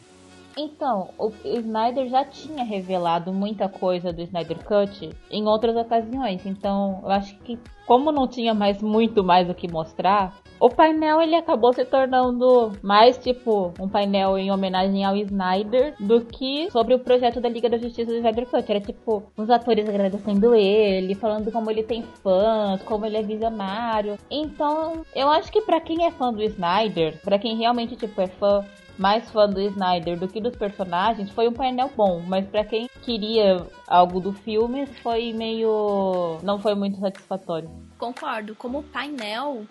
Então, 0.56 1.10
o 1.18 1.32
Snyder 1.44 2.08
já 2.08 2.24
tinha 2.24 2.64
revelado 2.64 3.32
muita 3.32 3.68
coisa 3.68 4.12
do 4.12 4.22
Snyder 4.22 4.64
Cut 4.64 5.10
em 5.30 5.46
outras 5.46 5.76
ocasiões. 5.76 6.44
Então, 6.44 7.00
eu 7.02 7.10
acho 7.10 7.36
que 7.38 7.58
como 7.86 8.12
não 8.12 8.28
tinha 8.28 8.54
mais 8.54 8.80
muito 8.80 9.24
mais 9.24 9.50
o 9.50 9.54
que 9.54 9.66
mostrar, 9.66 10.36
o 10.60 10.68
painel 10.68 11.20
ele 11.20 11.34
acabou 11.34 11.72
se 11.72 11.84
tornando 11.84 12.70
mais 12.82 13.18
tipo 13.18 13.72
um 13.80 13.88
painel 13.88 14.38
em 14.38 14.52
homenagem 14.52 15.04
ao 15.04 15.16
Snyder 15.16 15.94
do 15.98 16.20
que 16.20 16.70
sobre 16.70 16.94
o 16.94 17.00
projeto 17.00 17.40
da 17.40 17.48
Liga 17.48 17.68
da 17.68 17.78
Justiça 17.78 18.12
do 18.12 18.18
Snyder 18.18 18.46
Cut. 18.46 18.70
Era 18.70 18.80
tipo 18.80 19.24
os 19.36 19.50
atores 19.50 19.88
agradecendo 19.88 20.54
ele, 20.54 21.16
falando 21.16 21.50
como 21.50 21.70
ele 21.70 21.82
tem 21.82 22.02
fãs, 22.22 22.80
como 22.82 23.06
ele 23.06 23.16
é 23.16 23.22
visionário. 23.22 24.16
Então, 24.30 25.02
eu 25.12 25.28
acho 25.28 25.50
que 25.50 25.62
para 25.62 25.80
quem 25.80 26.04
é 26.04 26.12
fã 26.12 26.32
do 26.32 26.42
Snyder, 26.42 27.20
para 27.24 27.38
quem 27.38 27.56
realmente 27.56 27.96
tipo 27.96 28.20
é 28.20 28.28
fã 28.28 28.64
mais 29.00 29.30
fã 29.30 29.48
do 29.48 29.58
Snyder 29.58 30.18
do 30.18 30.28
que 30.28 30.38
dos 30.42 30.54
personagens, 30.54 31.30
foi 31.30 31.48
um 31.48 31.54
painel 31.54 31.90
bom, 31.96 32.20
mas 32.20 32.46
para 32.46 32.62
quem 32.62 32.86
queria 33.02 33.66
algo 33.86 34.20
do 34.20 34.34
filme, 34.34 34.86
foi 35.02 35.32
meio 35.32 36.38
não 36.42 36.60
foi 36.60 36.74
muito 36.74 37.00
satisfatório. 37.00 37.70
Concordo, 37.96 38.54
como 38.54 38.82
painel 38.82 39.64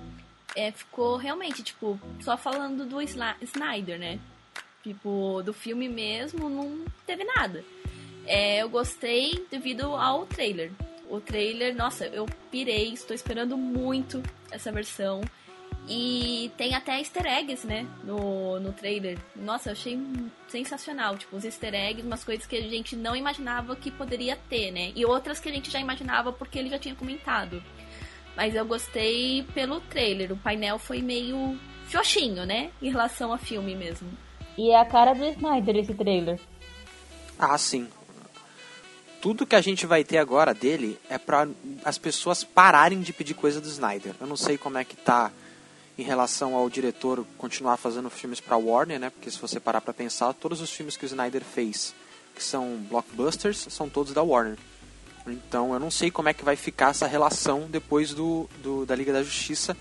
é, 0.55 0.71
ficou 0.71 1.15
realmente, 1.15 1.61
tipo, 1.61 1.99
só 2.21 2.35
falando 2.35 2.87
do 2.87 2.99
Snyder, 2.99 3.99
né? 3.99 4.19
Tipo, 4.81 5.43
do 5.43 5.53
filme 5.53 5.87
mesmo, 5.87 6.49
não 6.49 6.83
teve 7.05 7.23
nada. 7.23 7.63
É, 8.25 8.63
eu 8.63 8.69
gostei 8.69 9.45
devido 9.51 9.95
ao 9.95 10.25
trailer. 10.25 10.71
O 11.07 11.19
trailer, 11.19 11.75
nossa, 11.75 12.05
eu 12.07 12.25
pirei, 12.49 12.93
estou 12.93 13.15
esperando 13.15 13.55
muito 13.55 14.23
essa 14.49 14.71
versão. 14.71 15.21
E 15.89 16.51
tem 16.55 16.75
até 16.75 16.99
easter 16.99 17.25
eggs, 17.25 17.65
né, 17.65 17.87
no, 18.03 18.59
no 18.59 18.71
trailer. 18.71 19.17
Nossa, 19.35 19.69
eu 19.69 19.73
achei 19.73 19.99
sensacional. 20.47 21.17
Tipo, 21.17 21.35
os 21.35 21.43
easter 21.43 21.73
eggs, 21.73 22.05
umas 22.05 22.23
coisas 22.23 22.45
que 22.45 22.55
a 22.55 22.61
gente 22.61 22.95
não 22.95 23.15
imaginava 23.15 23.75
que 23.75 23.89
poderia 23.89 24.37
ter, 24.47 24.69
né? 24.69 24.91
E 24.95 25.03
outras 25.03 25.39
que 25.39 25.49
a 25.49 25.51
gente 25.51 25.71
já 25.71 25.79
imaginava 25.79 26.31
porque 26.31 26.59
ele 26.59 26.69
já 26.69 26.77
tinha 26.77 26.93
comentado. 26.93 27.63
Mas 28.37 28.53
eu 28.53 28.63
gostei 28.65 29.43
pelo 29.55 29.81
trailer. 29.81 30.31
O 30.31 30.37
painel 30.37 30.77
foi 30.77 31.01
meio 31.01 31.57
xoxinho, 31.89 32.45
né? 32.45 32.69
Em 32.79 32.91
relação 32.91 33.31
ao 33.31 33.39
filme 33.39 33.73
mesmo. 33.75 34.07
E 34.55 34.69
é 34.69 34.79
a 34.79 34.85
cara 34.85 35.13
do 35.13 35.25
Snyder 35.25 35.75
esse 35.75 35.95
trailer. 35.95 36.39
Ah, 37.39 37.57
sim. 37.57 37.87
Tudo 39.19 39.47
que 39.47 39.55
a 39.55 39.61
gente 39.61 39.87
vai 39.87 40.03
ter 40.03 40.19
agora 40.19 40.53
dele 40.53 40.99
é 41.09 41.17
para 41.17 41.47
as 41.83 41.97
pessoas 41.97 42.43
pararem 42.43 43.01
de 43.01 43.11
pedir 43.11 43.33
coisa 43.33 43.59
do 43.59 43.67
Snyder. 43.67 44.13
Eu 44.21 44.27
não 44.27 44.37
sei 44.37 44.55
como 44.57 44.77
é 44.77 44.83
que 44.83 44.95
tá 44.95 45.31
em 45.99 46.03
relação 46.03 46.55
ao 46.55 46.69
diretor 46.69 47.25
continuar 47.37 47.75
fazendo 47.75 48.09
filmes 48.09 48.39
para 48.39 48.55
Warner, 48.55 48.99
né? 48.99 49.09
Porque 49.09 49.29
se 49.29 49.37
você 49.37 49.59
parar 49.59 49.81
para 49.81 49.93
pensar, 49.93 50.33
todos 50.33 50.61
os 50.61 50.71
filmes 50.71 50.95
que 50.95 51.03
o 51.03 51.07
Snyder 51.07 51.43
fez, 51.43 51.93
que 52.33 52.41
são 52.41 52.77
blockbusters, 52.89 53.67
são 53.69 53.89
todos 53.89 54.13
da 54.13 54.23
Warner. 54.23 54.57
Então 55.27 55.73
eu 55.73 55.79
não 55.79 55.91
sei 55.91 56.09
como 56.09 56.29
é 56.29 56.33
que 56.33 56.45
vai 56.45 56.55
ficar 56.55 56.91
essa 56.91 57.05
relação 57.05 57.67
depois 57.69 58.13
do, 58.13 58.49
do 58.63 58.85
da 58.85 58.95
Liga 58.95 59.11
da 59.11 59.21
Justiça 59.21 59.75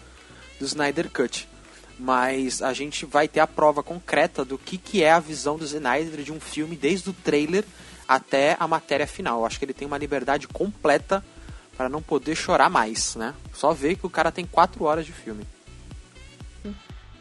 do 0.58 0.64
Snyder 0.64 1.08
Cut. 1.08 1.48
Mas 1.96 2.62
a 2.62 2.72
gente 2.72 3.06
vai 3.06 3.28
ter 3.28 3.40
a 3.40 3.46
prova 3.46 3.82
concreta 3.82 4.44
do 4.44 4.58
que, 4.58 4.76
que 4.76 5.04
é 5.04 5.12
a 5.12 5.20
visão 5.20 5.56
do 5.56 5.64
Snyder 5.64 6.22
de 6.22 6.32
um 6.32 6.40
filme, 6.40 6.74
desde 6.74 7.10
o 7.10 7.12
trailer 7.12 7.64
até 8.08 8.56
a 8.58 8.66
matéria 8.66 9.06
final. 9.06 9.40
Eu 9.40 9.46
acho 9.46 9.58
que 9.58 9.64
ele 9.64 9.74
tem 9.74 9.86
uma 9.86 9.98
liberdade 9.98 10.48
completa 10.48 11.24
para 11.76 11.88
não 11.88 12.02
poder 12.02 12.34
chorar 12.34 12.68
mais, 12.68 13.14
né? 13.14 13.34
Só 13.52 13.72
ver 13.72 13.96
que 13.96 14.06
o 14.06 14.10
cara 14.10 14.32
tem 14.32 14.44
quatro 14.44 14.84
horas 14.84 15.06
de 15.06 15.12
filme. 15.12 15.46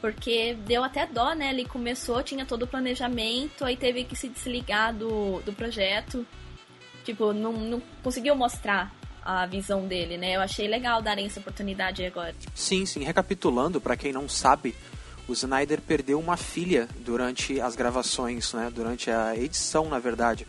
Porque 0.08 0.54
deu 0.66 0.86
até 0.86 1.06
dó, 1.06 1.34
né? 1.34 1.50
Ele 1.50 1.66
começou, 1.66 2.24
tinha 2.24 2.46
todo 2.46 2.64
o 2.64 2.68
planejamento, 2.68 3.66
aí 3.66 3.76
teve 3.76 4.06
que 4.06 4.16
se 4.16 4.30
desligar 4.30 4.94
do, 4.94 5.42
do 5.42 5.52
projeto. 5.52 6.26
Tipo, 7.04 7.34
não, 7.34 7.52
não 7.52 7.82
conseguiu 8.02 8.34
mostrar 8.34 8.96
a 9.22 9.46
visão 9.46 9.86
dele, 9.86 10.18
né? 10.18 10.38
Eu 10.38 10.40
achei 10.40 10.66
legal 10.66 11.02
darem 11.02 11.26
essa 11.26 11.42
oportunidade 11.42 12.06
agora. 12.06 12.34
Sim, 12.56 12.86
sim. 12.86 13.04
Recapitulando, 13.04 13.82
para 13.82 13.98
quem 13.98 14.14
não 14.14 14.30
sabe, 14.30 14.74
o 15.28 15.34
Snyder 15.34 15.82
perdeu 15.82 16.18
uma 16.18 16.38
filha 16.38 16.88
durante 17.00 17.60
as 17.60 17.76
gravações, 17.76 18.54
né? 18.54 18.72
Durante 18.74 19.12
a 19.12 19.36
edição, 19.36 19.90
na 19.90 20.00
verdade, 20.00 20.48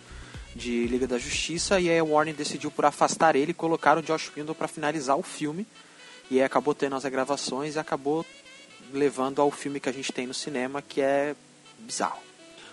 de 0.55 0.87
Liga 0.87 1.09
da 1.09 1.19
Justiça 1.19 1.81
e 1.81 1.99
a 1.99 2.05
Warner 2.05 2.35
decidiu 2.35 2.71
por 2.71 2.85
afastar 2.85 3.35
ele 3.35 3.51
e 3.51 3.55
colocar 3.55 3.99
o 3.99 4.03
Josh 4.03 4.31
Whedon 4.37 4.55
para 4.55 4.69
finalizar 4.69 5.19
o 5.19 5.23
filme. 5.25 5.67
E 6.31 6.41
acabou 6.41 6.77
tendo 6.77 6.95
as 6.95 7.05
gravações 7.07 7.75
e 7.75 7.79
acabou 7.81 8.25
levando 8.93 9.41
ao 9.41 9.51
filme 9.51 9.81
que 9.81 9.89
a 9.89 9.93
gente 9.93 10.13
tem 10.13 10.27
no 10.27 10.35
cinema, 10.35 10.83
que 10.83 11.01
é 11.01 11.35
bizarro. 11.79 12.21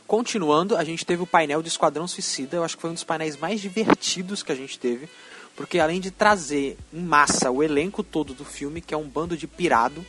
Continuando, 0.07 0.77
a 0.77 0.83
gente 0.83 1.05
teve 1.05 1.23
o 1.23 1.27
painel 1.27 1.61
do 1.61 1.67
Esquadrão 1.67 2.07
Suicida, 2.07 2.57
eu 2.57 2.63
acho 2.63 2.75
que 2.75 2.81
foi 2.81 2.91
um 2.91 2.93
dos 2.93 3.03
painéis 3.03 3.37
mais 3.37 3.59
divertidos 3.59 4.43
que 4.43 4.51
a 4.51 4.55
gente 4.55 4.77
teve, 4.77 5.09
porque 5.55 5.79
além 5.79 5.99
de 5.99 6.11
trazer 6.11 6.77
em 6.93 7.01
massa 7.01 7.49
o 7.49 7.63
elenco 7.63 8.03
todo 8.03 8.33
do 8.33 8.45
filme, 8.45 8.81
que 8.81 8.93
é 8.93 8.97
um 8.97 9.07
bando 9.07 9.35
de 9.35 9.47
pirado, 9.47 10.05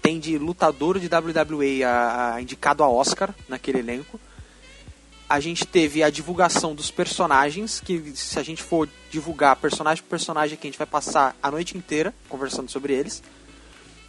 tem 0.00 0.18
de 0.18 0.38
lutador 0.38 0.98
de 0.98 1.08
WWE 1.14 1.84
a, 1.84 2.34
a 2.34 2.42
indicado 2.42 2.82
a 2.82 2.88
Oscar 2.88 3.34
naquele 3.48 3.78
elenco. 3.78 4.20
A 5.28 5.40
gente 5.40 5.66
teve 5.66 6.02
a 6.02 6.08
divulgação 6.08 6.74
dos 6.74 6.90
personagens, 6.90 7.80
que 7.80 8.12
se 8.14 8.38
a 8.38 8.42
gente 8.42 8.62
for 8.62 8.88
divulgar 9.10 9.56
personagem 9.56 10.02
por 10.02 10.08
personagem 10.08 10.54
aqui, 10.54 10.68
a 10.68 10.70
gente 10.70 10.78
vai 10.78 10.86
passar 10.86 11.36
a 11.42 11.50
noite 11.50 11.76
inteira 11.76 12.14
conversando 12.30 12.70
sobre 12.70 12.94
eles. 12.94 13.22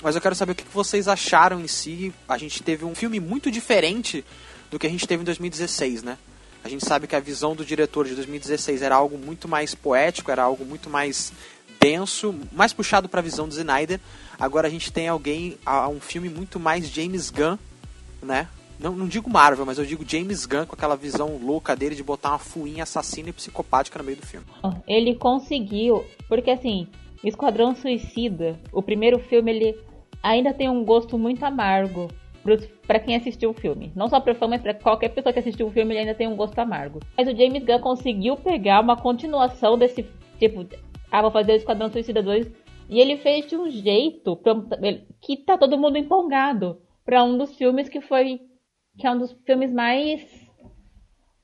Mas 0.02 0.16
eu 0.16 0.22
quero 0.22 0.36
saber 0.36 0.54
o 0.54 0.56
que 0.56 0.64
vocês 0.74 1.08
acharam 1.08 1.60
em 1.60 1.68
si. 1.68 2.14
A 2.28 2.38
gente 2.38 2.64
teve 2.64 2.86
um 2.86 2.96
filme 2.96 3.20
muito 3.20 3.52
diferente 3.52 4.24
do 4.72 4.80
que 4.80 4.88
a 4.88 4.90
gente 4.90 5.08
teve 5.08 5.22
em 5.22 5.26
2016, 5.26 6.04
né? 6.04 6.18
A 6.64 6.70
gente 6.70 6.86
sabe 6.86 7.08
que 7.08 7.16
a 7.16 7.20
visão 7.20 7.56
do 7.56 7.66
diretor 7.66 8.06
de 8.06 8.16
2016 8.16 8.82
era 8.82 8.96
algo 8.96 9.18
muito 9.18 9.48
mais 9.48 9.74
poético, 9.74 10.32
era 10.32 10.44
algo 10.44 10.66
muito 10.66 10.90
mais 10.90 11.32
denso, 11.80 12.36
mais 12.52 12.74
puxado 12.74 13.08
para 13.08 13.20
a 13.20 13.24
visão 13.24 13.48
do 13.48 13.54
Snyder. 13.54 14.00
Agora 14.38 14.68
a 14.68 14.70
gente 14.70 14.92
tem 14.92 15.08
alguém, 15.08 15.58
um 15.90 16.00
filme 16.00 16.30
muito 16.30 16.60
mais 16.60 16.90
James 16.90 17.30
Gunn, 17.30 17.58
né? 18.22 18.48
Não, 18.80 18.96
não 18.96 19.08
digo 19.08 19.30
Marvel, 19.30 19.66
mas 19.66 19.78
eu 19.78 19.86
digo 19.86 20.06
James 20.08 20.46
Gunn 20.46 20.66
com 20.66 20.76
aquela 20.76 20.96
visão 20.96 21.38
louca 21.38 21.76
dele 21.76 21.96
de 21.96 22.04
botar 22.04 22.30
uma 22.30 22.40
fuinha 22.40 22.84
assassina 22.84 23.30
e 23.30 23.34
psicopática 23.34 23.98
no 24.00 24.06
meio 24.06 24.18
do 24.18 24.26
filme. 24.26 24.46
Ele 24.88 25.16
conseguiu, 25.16 26.06
porque 26.30 26.52
assim, 26.52 26.88
Esquadrão 27.24 27.76
Suicida, 27.76 28.58
o 28.72 28.82
primeiro 28.82 29.20
filme, 29.20 29.52
ele 29.52 29.78
ainda 30.22 30.54
tem 30.54 30.70
um 30.70 30.84
gosto 30.84 31.18
muito 31.18 31.44
amargo 31.44 32.08
para 32.88 33.00
quem 33.00 33.16
assistiu 33.16 33.52
o 33.52 33.54
filme. 33.54 33.92
Não 33.96 34.08
só 34.08 34.20
para 34.20 34.34
fã, 34.34 34.48
mas 34.48 34.62
para 34.62 34.74
qualquer 34.74 35.10
pessoa 35.10 35.34
que 35.34 35.40
assistiu 35.40 35.68
o 35.68 35.72
filme, 35.72 35.94
ele 35.94 36.02
ainda 36.02 36.16
tem 36.16 36.28
um 36.28 36.36
gosto 36.36 36.58
amargo. 36.58 37.00
Mas 37.18 37.28
o 37.28 37.36
James 37.36 37.64
Gunn 37.64 37.80
conseguiu 37.80 38.36
pegar 38.36 38.82
uma 38.82 38.96
continuação 38.96 39.78
desse 39.78 40.06
tipo, 40.40 40.66
ah, 41.12 41.22
vou 41.22 41.32
fazer 41.32 41.54
o 41.54 41.56
Esquadrão 41.56 41.92
Suicida 41.92 42.24
2, 42.24 42.52
e 42.90 43.00
ele 43.00 43.18
fez 43.18 43.46
de 43.46 43.56
um 43.56 43.70
jeito 43.70 44.36
pra, 44.38 44.56
que 45.22 45.38
tá 45.38 45.58
todo 45.58 45.78
mundo 45.78 45.98
empolgado 45.98 46.82
para 47.06 47.24
um 47.24 47.38
dos 47.38 47.56
filmes 47.56 47.88
que 47.88 48.02
foi 48.02 48.40
que 48.98 49.08
é 49.08 49.12
um 49.12 49.18
dos 49.18 49.32
filmes 49.46 49.72
mais 49.72 50.22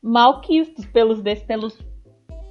malquistos 0.04 0.86
pelos 0.88 1.22
pelos 1.48 1.78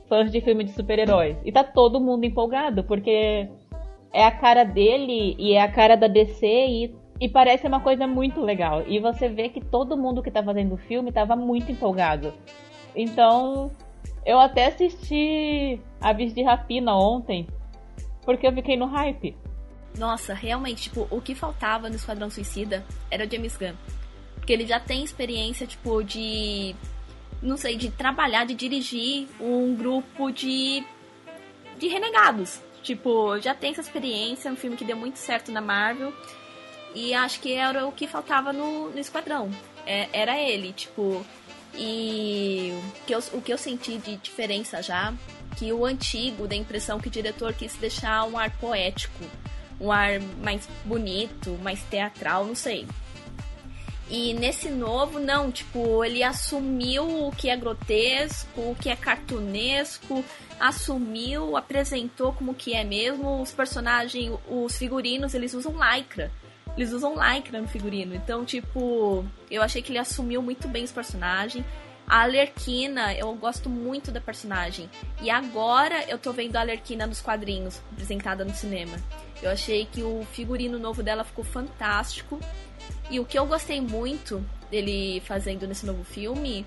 fãs 0.09 0.31
de 0.31 0.41
filme 0.41 0.65
de 0.65 0.71
super-heróis. 0.73 1.37
E 1.45 1.53
tá 1.53 1.65
todo 1.65 2.01
mundo 2.01 2.25
empolgado 2.25 2.85
porque 2.85 3.49
é 4.15 4.25
a 4.25 4.31
cara 4.31 4.65
dele 4.65 5.35
e 5.39 5.53
é 5.53 5.61
a 5.61 5.71
cara 5.71 5.97
da 5.97 6.07
DC 6.07 6.47
e 6.47 7.05
e 7.21 7.29
parece 7.29 7.67
uma 7.67 7.81
coisa 7.81 8.07
muito 8.07 8.41
legal. 8.41 8.83
E 8.87 8.99
você 8.99 9.29
vê 9.29 9.49
que 9.49 9.61
todo 9.61 9.97
mundo 9.97 10.23
que 10.23 10.31
tá 10.31 10.43
fazendo 10.43 10.75
o 10.75 10.79
filme 10.79 11.13
tava 11.13 11.37
muito 11.37 11.71
empolgado. 11.71 12.35
Então, 12.95 13.71
eu 14.27 14.39
até 14.39 14.67
assisti 14.67 15.81
Aves 16.01 16.35
de 16.35 16.43
Rapina 16.43 16.95
ontem, 16.97 17.47
porque 18.25 18.47
eu 18.47 18.53
fiquei 18.53 18.77
no 18.77 18.87
hype. 18.87 19.37
Nossa, 19.97 20.35
realmente, 20.35 20.85
tipo, 20.85 21.07
o 21.11 21.21
que 21.21 21.35
faltava 21.35 21.89
no 21.89 21.95
Esquadrão 21.95 22.29
Suicida 22.29 22.85
era 23.11 23.25
o 23.25 23.31
James 23.31 23.57
Gunn. 23.57 23.75
Porque 24.35 24.53
ele 24.53 24.67
já 24.67 24.81
tem 24.81 25.05
experiência, 25.05 25.67
tipo, 25.67 26.03
de. 26.03 26.75
Não 27.41 27.57
sei, 27.57 27.77
de 27.77 27.91
trabalhar, 27.91 28.45
de 28.45 28.55
dirigir 28.55 29.29
um 29.41 29.75
grupo 29.77 30.33
de. 30.33 30.85
de 31.79 31.87
renegados. 31.87 32.61
Tipo, 32.85 33.41
já 33.41 33.55
tem 33.55 33.71
essa 33.71 33.81
experiência, 33.81 34.53
um 34.53 34.57
filme 34.57 34.77
que 34.77 34.85
deu 34.85 34.97
muito 34.97 35.19
certo 35.19 35.51
na 35.51 35.61
Marvel. 35.61 36.13
E 36.95 37.13
acho 37.15 37.41
que 37.41 37.55
era 37.55 37.87
o 37.87 37.91
que 37.91 38.07
faltava 38.07 38.53
no, 38.53 38.91
no 38.91 38.99
Esquadrão. 38.99 39.51
É, 39.87 40.09
era 40.13 40.39
ele, 40.39 40.73
tipo. 40.73 41.25
E 41.77 42.73
o 42.73 43.07
que, 43.07 43.15
eu, 43.15 43.19
o 43.33 43.43
que 43.43 43.53
eu 43.53 43.59
senti 43.59 43.99
de 43.99 44.17
diferença 44.17 44.81
já, 44.81 45.13
que 45.57 45.73
o 45.73 45.85
antigo 45.85 46.47
dá 46.47 46.55
a 46.55 46.59
impressão 46.59 47.01
que 47.01 47.09
o 47.09 47.11
diretor 47.11 47.53
quis 47.53 47.75
deixar 47.75 48.25
um 48.27 48.39
ar 48.39 48.51
poético, 48.59 49.25
um 49.81 49.91
ar 49.91 50.21
mais 50.41 50.69
bonito, 50.85 51.59
mais 51.63 51.83
teatral, 51.85 52.45
não 52.45 52.55
sei. 52.55 52.87
E 54.11 54.35
nesse 54.35 54.69
novo, 54.69 55.19
não, 55.19 55.51
tipo, 55.51 56.05
ele 56.05 56.23
assumiu 56.23 57.27
o 57.27 57.33
que 57.33 57.49
é 57.49 57.57
grotesco, 57.57 58.61
o 58.61 58.77
que 58.79 58.91
é 58.91 58.97
cartunesco, 58.97 60.23
assumiu, 60.61 61.57
apresentou 61.57 62.33
como 62.33 62.55
que 62.55 62.75
é 62.75 62.85
mesmo. 62.85 63.41
Os 63.41 63.51
personagens, 63.51 64.33
os 64.49 64.77
figurinos, 64.77 65.35
eles 65.35 65.55
usam 65.55 65.73
lycra. 65.73 66.31
Eles 66.77 66.93
usam 66.93 67.15
lycra 67.15 67.61
no 67.61 67.69
figurino. 67.69 68.15
Então, 68.15 68.45
tipo, 68.45 69.25
eu 69.51 69.63
achei 69.63 69.81
que 69.81 69.93
ele 69.93 69.99
assumiu 69.99 70.43
muito 70.43 70.69
bem 70.69 70.85
os 70.85 70.93
personagens. 70.93 71.65
A 72.07 72.23
Alerquina, 72.23 73.15
eu 73.15 73.33
gosto 73.35 73.71
muito 73.71 74.13
da 74.13 74.21
personagem. 74.21 74.91
E 75.23 75.31
agora 75.31 76.05
eu 76.09 76.19
tô 76.19 76.33
vendo 76.33 76.57
a 76.57 76.61
Alerquina 76.61 77.07
nos 77.07 77.23
quadrinhos, 77.23 77.81
apresentada 77.93 78.45
no 78.45 78.55
cinema. 78.55 78.99
Eu 79.43 79.51
achei 79.51 79.87
que 79.87 80.03
o 80.03 80.27
figurino 80.33 80.79
novo 80.79 81.03
dela 81.03 81.25
ficou 81.25 81.45
fantástico. 81.45 82.39
E 83.11 83.21
o 83.21 83.25
que 83.25 83.39
eu 83.39 83.47
gostei 83.47 83.81
muito 83.81 84.45
dele 84.71 85.21
fazendo 85.25 85.67
nesse 85.67 85.85
novo 85.87 86.05
filme 86.05 86.67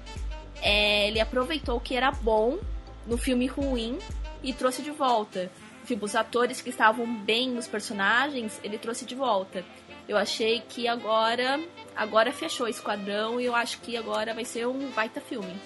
é 0.62 1.08
ele 1.08 1.20
aproveitou 1.20 1.78
o 1.78 1.80
que 1.80 1.96
era 1.96 2.12
bom 2.12 2.58
no 3.06 3.18
filme 3.18 3.48
ruim 3.48 3.98
e 4.44 4.54
trouxe 4.54 4.82
de 4.82 4.92
volta. 4.92 5.52
Tipo, 5.86 6.06
os 6.06 6.16
atores 6.16 6.62
que 6.62 6.70
estavam 6.70 7.06
bem 7.24 7.50
nos 7.50 7.68
personagens, 7.68 8.60
ele 8.64 8.78
trouxe 8.78 9.06
de 9.06 9.16
volta. 9.16 9.64
Eu 10.08 10.18
achei 10.18 10.62
que 10.62 10.88
agora 10.88 11.60
agora 11.96 12.32
fechou 12.32 12.66
o 12.66 12.70
Esquadrão 12.70 13.42
e 13.42 13.46
eu 13.46 13.56
acho 13.56 13.80
que 13.80 13.98
agora 13.98 14.34
vai 14.34 14.46
ser 14.46 14.68
um 14.68 14.90
baita 14.92 15.20
filme. 15.20 15.60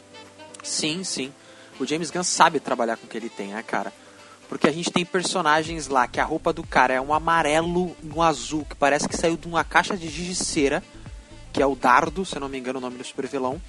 Sim, 0.64 1.04
sim. 1.04 1.34
O 1.80 1.86
James 1.86 2.12
Gunn 2.12 2.24
sabe 2.24 2.60
trabalhar 2.60 2.98
com 2.98 3.06
o 3.06 3.10
que 3.10 3.18
ele 3.18 3.30
tem, 3.30 3.48
né, 3.48 3.64
cara? 3.64 3.92
Porque 4.52 4.68
a 4.68 4.72
gente 4.74 4.92
tem 4.92 5.06
personagens 5.06 5.88
lá 5.88 6.10
que 6.10 6.20
a 6.20 6.26
roupa 6.26 6.52
do 6.52 6.62
cara 6.62 6.94
é 6.94 7.00
um 7.00 7.14
amarelo 7.14 7.96
e 8.04 8.10
um 8.14 8.22
azul, 8.22 8.66
que 8.70 8.76
parece 8.76 9.08
que 9.08 9.16
saiu 9.16 9.38
de 9.38 9.48
uma 9.48 9.64
caixa 9.64 9.96
de 9.96 10.10
gigiceira, 10.10 10.84
que 11.54 11.64
é 11.64 11.66
o 11.66 11.74
Dardo, 11.74 12.26
se 12.26 12.36
eu 12.36 12.42
não 12.42 12.50
me 12.50 12.60
engano 12.60 12.78
o 12.78 12.82
nome 12.82 12.98
do 12.98 13.04
super 13.06 13.26
vilão. 13.26 13.62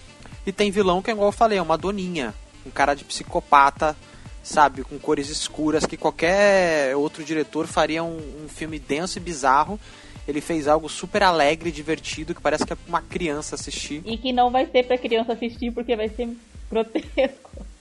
E 0.45 0.51
tem 0.51 0.73
vilão 0.73 1.01
que, 1.01 1.09
igual 1.09 1.29
eu 1.29 1.33
falei, 1.33 1.59
é 1.59 1.62
uma 1.62 1.79
doninha, 1.79 2.35
um 2.67 2.71
cara 2.73 2.95
de 2.95 3.05
psicopata, 3.05 3.97
sabe, 4.43 4.83
com 4.83 4.99
cores 4.99 5.29
escuras, 5.29 5.87
que 5.87 5.97
qualquer 5.97 6.97
outro 6.97 7.23
diretor 7.23 7.69
faria 7.69 8.03
um, 8.03 8.17
um 8.45 8.49
filme 8.49 8.81
denso 8.81 9.19
e 9.19 9.21
bizarro 9.21 9.79
ele 10.27 10.41
fez 10.41 10.67
algo 10.67 10.89
super 10.89 11.23
alegre, 11.23 11.71
divertido, 11.71 12.35
que 12.35 12.41
parece 12.41 12.67
que 12.67 12.73
é 12.73 12.77
pra 12.77 12.89
uma 12.89 13.03
criança 13.03 13.55
assistir. 13.55 14.03
E 14.05 14.17
que 14.17 14.33
não 14.33 14.51
vai 14.51 14.67
ser 14.67 14.85
pra 14.85 14.99
criança 14.99 15.33
assistir 15.33 15.73
porque 15.73 15.95
vai 15.95 16.09
ser 16.09 16.29
grotesco. 16.69 17.72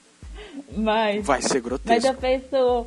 Mas. 0.76 1.26
Vai 1.26 1.42
ser 1.42 1.60
grotesco. 1.60 1.88
Mas 1.88 2.04
eu 2.04 2.14
penso. 2.14 2.86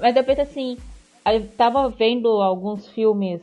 Mas 0.00 0.16
eu 0.16 0.24
penso 0.24 0.40
assim. 0.42 0.78
Eu 1.26 1.46
tava 1.48 1.88
vendo 1.88 2.28
alguns 2.42 2.88
filmes. 2.88 3.42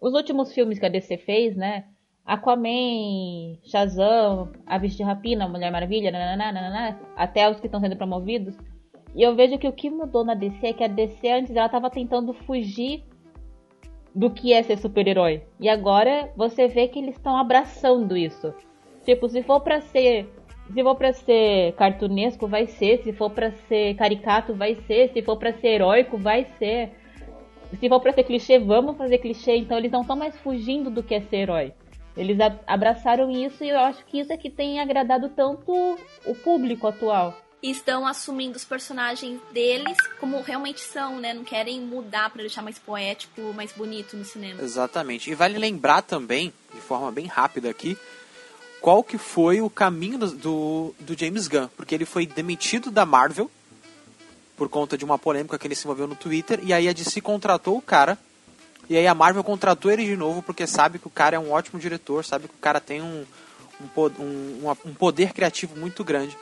Os 0.00 0.14
últimos 0.14 0.52
filmes 0.52 0.78
que 0.78 0.86
a 0.86 0.88
DC 0.88 1.16
fez, 1.18 1.56
né? 1.56 1.84
Aquaman, 2.24 3.56
Shazam, 3.64 4.52
Aves 4.66 4.94
de 4.94 5.02
Rapina, 5.02 5.48
Mulher 5.48 5.72
Maravilha, 5.72 6.12
até 7.16 7.50
os 7.50 7.58
que 7.58 7.66
estão 7.66 7.80
sendo 7.80 7.96
promovidos. 7.96 8.54
E 9.16 9.22
eu 9.22 9.34
vejo 9.34 9.58
que 9.58 9.66
o 9.66 9.72
que 9.72 9.88
mudou 9.88 10.24
na 10.24 10.34
DC 10.34 10.66
é 10.66 10.72
que 10.74 10.84
a 10.84 10.88
DC 10.88 11.28
antes 11.30 11.56
ela 11.56 11.68
tava 11.68 11.90
tentando 11.90 12.34
fugir 12.34 13.02
do 14.14 14.30
que 14.30 14.52
é 14.52 14.62
ser 14.62 14.78
super-herói. 14.78 15.42
E 15.58 15.68
agora 15.68 16.30
você 16.36 16.68
vê 16.68 16.86
que 16.86 16.98
eles 16.98 17.16
estão 17.16 17.36
abraçando 17.36 18.16
isso. 18.16 18.52
Tipo, 19.04 19.28
se 19.28 19.42
for 19.42 19.60
para 19.60 19.80
ser, 19.80 20.28
se 20.72 20.82
for 20.82 20.94
para 20.94 21.12
ser 21.12 21.72
cartunesco, 21.72 22.46
vai 22.46 22.66
ser, 22.66 23.02
se 23.02 23.12
for 23.12 23.30
para 23.30 23.52
ser 23.68 23.94
caricato, 23.94 24.54
vai 24.54 24.74
ser, 24.86 25.10
se 25.12 25.22
for 25.22 25.36
para 25.36 25.52
ser 25.52 25.68
heróico, 25.68 26.18
vai 26.18 26.46
ser. 26.58 26.90
Se 27.78 27.88
for 27.88 28.00
para 28.00 28.12
ser 28.12 28.24
clichê, 28.24 28.58
vamos 28.58 28.96
fazer 28.96 29.18
clichê. 29.18 29.56
Então 29.56 29.78
eles 29.78 29.92
não 29.92 30.02
estão 30.02 30.16
mais 30.16 30.36
fugindo 30.38 30.90
do 30.90 31.02
que 31.02 31.14
é 31.14 31.20
ser 31.20 31.36
herói. 31.36 31.72
Eles 32.16 32.38
abraçaram 32.66 33.30
isso 33.30 33.62
e 33.62 33.68
eu 33.68 33.78
acho 33.78 34.04
que 34.06 34.18
isso 34.18 34.32
é 34.32 34.36
que 34.36 34.50
tem 34.50 34.80
agradado 34.80 35.28
tanto 35.28 35.98
o 36.26 36.34
público 36.34 36.86
atual 36.86 37.34
estão 37.62 38.06
assumindo 38.06 38.56
os 38.56 38.64
personagens 38.64 39.40
deles 39.52 39.96
como 40.20 40.40
realmente 40.40 40.80
são, 40.80 41.18
né? 41.18 41.34
Não 41.34 41.44
querem 41.44 41.80
mudar 41.80 42.30
para 42.30 42.42
deixar 42.42 42.62
mais 42.62 42.78
poético, 42.78 43.52
mais 43.52 43.72
bonito 43.72 44.16
no 44.16 44.24
cinema. 44.24 44.62
Exatamente. 44.62 45.30
E 45.30 45.34
vale 45.34 45.58
lembrar 45.58 46.02
também, 46.02 46.52
de 46.72 46.80
forma 46.80 47.10
bem 47.10 47.26
rápida 47.26 47.68
aqui, 47.68 47.98
qual 48.80 49.02
que 49.02 49.18
foi 49.18 49.60
o 49.60 49.68
caminho 49.68 50.18
do, 50.18 50.94
do, 51.00 51.18
James 51.18 51.48
Gunn, 51.48 51.68
porque 51.76 51.94
ele 51.94 52.04
foi 52.04 52.26
demitido 52.26 52.90
da 52.90 53.04
Marvel 53.04 53.50
por 54.56 54.68
conta 54.68 54.96
de 54.96 55.04
uma 55.04 55.18
polêmica 55.18 55.58
que 55.58 55.66
ele 55.66 55.74
se 55.74 55.84
envolveu 55.84 56.06
no 56.06 56.16
Twitter. 56.16 56.60
E 56.62 56.72
aí 56.72 56.88
a 56.88 56.92
DC 56.92 57.20
contratou 57.20 57.76
o 57.76 57.82
cara. 57.82 58.18
E 58.88 58.96
aí 58.96 59.06
a 59.06 59.14
Marvel 59.14 59.44
contratou 59.44 59.90
ele 59.90 60.04
de 60.04 60.16
novo 60.16 60.42
porque 60.42 60.66
sabe 60.66 60.98
que 60.98 61.06
o 61.06 61.10
cara 61.10 61.36
é 61.36 61.38
um 61.38 61.52
ótimo 61.52 61.78
diretor, 61.78 62.24
sabe 62.24 62.48
que 62.48 62.54
o 62.54 62.58
cara 62.58 62.80
tem 62.80 63.02
um, 63.02 63.24
um, 63.80 64.06
um, 64.18 64.76
um 64.86 64.94
poder 64.94 65.32
criativo 65.32 65.76
muito 65.76 66.02
grande. 66.02 66.36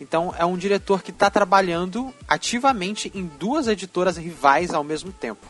Então 0.00 0.34
é 0.36 0.44
um 0.44 0.56
diretor 0.56 1.02
que 1.02 1.10
está 1.10 1.30
trabalhando 1.30 2.12
ativamente 2.26 3.10
em 3.14 3.30
duas 3.38 3.68
editoras 3.68 4.16
rivais 4.16 4.74
ao 4.74 4.82
mesmo 4.82 5.12
tempo. 5.12 5.46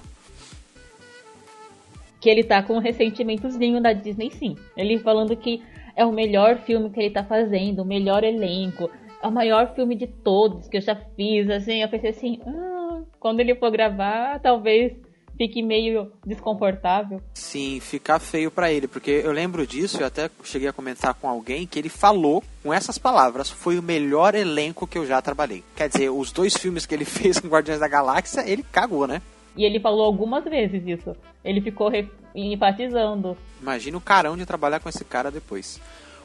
Que 2.21 2.29
ele 2.29 2.45
tá 2.45 2.63
com 2.63 2.77
um 2.77 2.81
ressentimentozinho 2.81 3.83
da 3.83 3.93
Disney, 3.93 4.31
sim. 4.31 4.57
Ele 4.77 4.99
falando 4.99 5.35
que 5.35 5.63
é 5.97 6.05
o 6.05 6.13
melhor 6.13 6.59
filme 6.59 6.91
que 6.91 7.01
ele 7.01 7.11
tá 7.11 7.25
fazendo, 7.25 7.83
o 7.83 7.87
melhor 7.87 8.25
elenco, 8.25 8.91
é 9.23 9.27
o 9.27 9.33
maior 9.33 9.75
filme 9.75 9.95
de 9.95 10.07
todos 10.07 10.69
que 10.69 10.77
eu 10.77 10.81
já 10.81 10.97
fiz. 11.17 11.49
Assim, 11.49 11.83
eu 11.83 11.89
pensei 11.89 12.11
assim, 12.11 12.41
ah, 12.47 13.01
quando 13.21 13.41
ele 13.41 13.55
for 13.55 13.71
gravar, 13.71 14.41
talvez 14.41 14.93
fique 15.37 15.63
meio 15.63 16.13
desconfortável. 16.25 17.21
Sim, 17.35 17.81
ficar 17.81 18.19
feio 18.19 18.51
para 18.51 18.71
ele, 18.73 18.87
porque 18.87 19.11
eu 19.11 19.33
lembro 19.33 19.67
disso, 19.67 20.01
eu 20.01 20.07
até 20.07 20.31
cheguei 20.45 20.69
a 20.69 20.73
comentar 20.73 21.15
com 21.15 21.29
alguém 21.29 21.67
que 21.67 21.79
ele 21.79 21.89
falou 21.89 22.43
com 22.63 22.73
essas 22.73 22.99
palavras, 22.99 23.51
foi 23.51 23.79
o 23.79 23.83
melhor 23.83 24.35
elenco 24.35 24.87
que 24.87 24.99
eu 24.99 25.07
já 25.07 25.21
trabalhei. 25.21 25.65
Quer 25.75 25.89
dizer, 25.89 26.11
os 26.11 26.31
dois 26.33 26.57
filmes 26.57 26.87
que 26.87 26.95
ele 26.95 27.05
fez 27.07 27.39
com 27.39 27.49
Guardiões 27.49 27.81
da 27.81 27.89
Galáxia, 27.89 28.45
ele 28.47 28.65
cagou, 28.71 29.07
né? 29.07 29.23
E 29.57 29.65
ele 29.65 29.81
falou 29.81 30.05
algumas 30.05 30.45
vezes 30.45 30.83
isso. 30.87 31.17
Ele 31.45 31.61
ficou 31.61 31.91
enfatizando. 32.35 33.37
Imagina 33.61 33.97
o 33.97 34.01
carão 34.01 34.37
de 34.37 34.47
trabalhar 34.47 34.81
com 34.81 34.89
esse 34.89 35.05
cara 35.05 35.31
depois. 35.31 35.81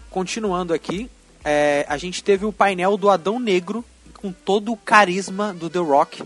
Continuando 0.09 0.73
aqui, 0.73 1.09
é, 1.43 1.85
a 1.89 1.97
gente 1.97 2.23
teve 2.23 2.45
o 2.45 2.53
painel 2.53 2.97
do 2.97 3.09
Adão 3.09 3.39
Negro 3.39 3.83
com 4.15 4.31
todo 4.31 4.71
o 4.71 4.77
carisma 4.77 5.53
do 5.53 5.69
The 5.69 5.79
Rock 5.79 6.23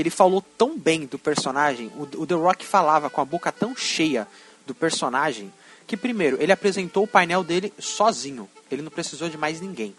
ele 0.00 0.10
falou 0.10 0.44
tão 0.56 0.78
bem 0.78 1.06
do 1.06 1.18
personagem, 1.18 1.90
o, 1.96 2.22
o 2.22 2.26
The 2.26 2.34
Rock 2.34 2.64
falava 2.64 3.08
com 3.08 3.20
a 3.20 3.24
boca 3.24 3.50
tão 3.50 3.74
cheia 3.74 4.28
do 4.66 4.74
personagem, 4.74 5.52
que 5.86 5.96
primeiro, 5.96 6.36
ele 6.40 6.52
apresentou 6.52 7.04
o 7.04 7.08
painel 7.08 7.42
dele 7.42 7.72
sozinho. 7.78 8.48
Ele 8.70 8.82
não 8.82 8.90
precisou 8.90 9.28
de 9.28 9.38
mais 9.38 9.60
ninguém. 9.60 9.94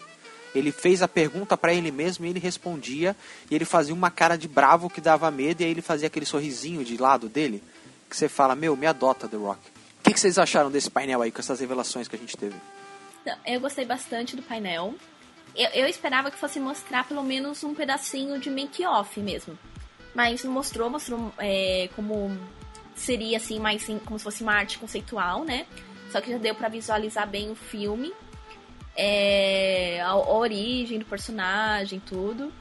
Ele 0.54 0.72
fez 0.72 1.02
a 1.02 1.08
pergunta 1.08 1.56
para 1.56 1.72
ele 1.72 1.90
mesmo 1.90 2.24
e 2.24 2.28
ele 2.28 2.40
respondia. 2.40 3.14
E 3.50 3.54
ele 3.54 3.64
fazia 3.64 3.94
uma 3.94 4.10
cara 4.10 4.36
de 4.36 4.48
bravo 4.48 4.88
que 4.88 5.00
dava 5.00 5.30
medo. 5.30 5.60
E 5.60 5.64
aí 5.64 5.70
ele 5.70 5.82
fazia 5.82 6.06
aquele 6.06 6.26
sorrisinho 6.26 6.84
de 6.84 6.96
lado 6.96 7.28
dele. 7.28 7.62
Que 8.08 8.16
você 8.16 8.28
fala, 8.28 8.54
meu, 8.54 8.76
me 8.76 8.86
adota, 8.86 9.28
The 9.28 9.36
Rock. 9.36 9.60
O 10.00 10.02
que, 10.02 10.14
que 10.14 10.20
vocês 10.20 10.38
acharam 10.38 10.70
desse 10.70 10.90
painel 10.90 11.20
aí, 11.20 11.30
com 11.30 11.40
essas 11.40 11.60
revelações 11.60 12.08
que 12.08 12.16
a 12.16 12.18
gente 12.18 12.36
teve? 12.36 12.56
Eu 13.44 13.60
gostei 13.60 13.84
bastante 13.84 14.36
do 14.36 14.42
painel. 14.42 14.94
Eu, 15.54 15.68
eu 15.70 15.86
esperava 15.86 16.30
que 16.30 16.38
fosse 16.38 16.58
mostrar 16.58 17.06
pelo 17.06 17.22
menos 17.22 17.62
um 17.64 17.74
pedacinho 17.74 18.38
de 18.38 18.48
make-off 18.48 19.20
mesmo. 19.20 19.58
Mas 20.14 20.44
mostrou, 20.44 20.88
mostrou 20.88 21.32
é, 21.38 21.90
como 21.94 22.36
seria 22.94 23.36
assim, 23.36 23.58
mais 23.58 23.84
como 24.04 24.18
se 24.18 24.24
fosse 24.24 24.42
uma 24.42 24.54
arte 24.54 24.78
conceitual, 24.78 25.44
né? 25.44 25.66
Só 26.10 26.20
que 26.20 26.30
já 26.30 26.38
deu 26.38 26.54
para 26.54 26.68
visualizar 26.68 27.28
bem 27.28 27.50
o 27.50 27.54
filme, 27.54 28.12
é, 28.98 30.00
a, 30.00 30.16
origem 30.16 30.98
do 30.98 31.04
personagem, 31.04 32.00
tudo. 32.00 32.52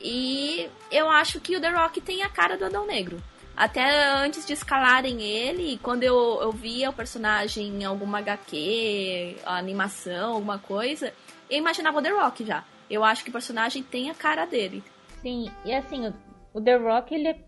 E 0.00 0.68
eu 0.90 1.10
acho 1.10 1.40
que 1.40 1.56
o 1.56 1.60
The 1.60 1.70
Rock 1.70 2.00
tem 2.00 2.22
a 2.22 2.28
cara 2.28 2.56
do 2.56 2.64
Adão 2.64 2.86
Negro. 2.86 3.20
Até 3.56 4.04
antes 4.14 4.46
de 4.46 4.52
escalarem 4.52 5.22
ele, 5.22 5.78
quando 5.82 6.02
eu, 6.02 6.38
eu 6.40 6.52
via 6.52 6.90
o 6.90 6.92
personagem 6.92 7.66
em 7.66 7.84
alguma 7.84 8.18
HQ, 8.18 9.36
animação, 9.44 10.34
alguma 10.34 10.58
coisa, 10.58 11.12
eu 11.50 11.58
imaginava 11.58 11.98
o 11.98 12.02
The 12.02 12.10
Rock 12.10 12.44
já. 12.44 12.64
Eu 12.88 13.02
acho 13.02 13.24
que 13.24 13.30
o 13.30 13.32
personagem 13.32 13.82
tem 13.82 14.10
a 14.10 14.14
cara 14.14 14.44
dele. 14.44 14.82
Sim, 15.22 15.50
e 15.64 15.72
assim, 15.72 16.12
o 16.52 16.60
The 16.60 16.76
Rock, 16.76 17.14
ele, 17.14 17.28
é, 17.28 17.38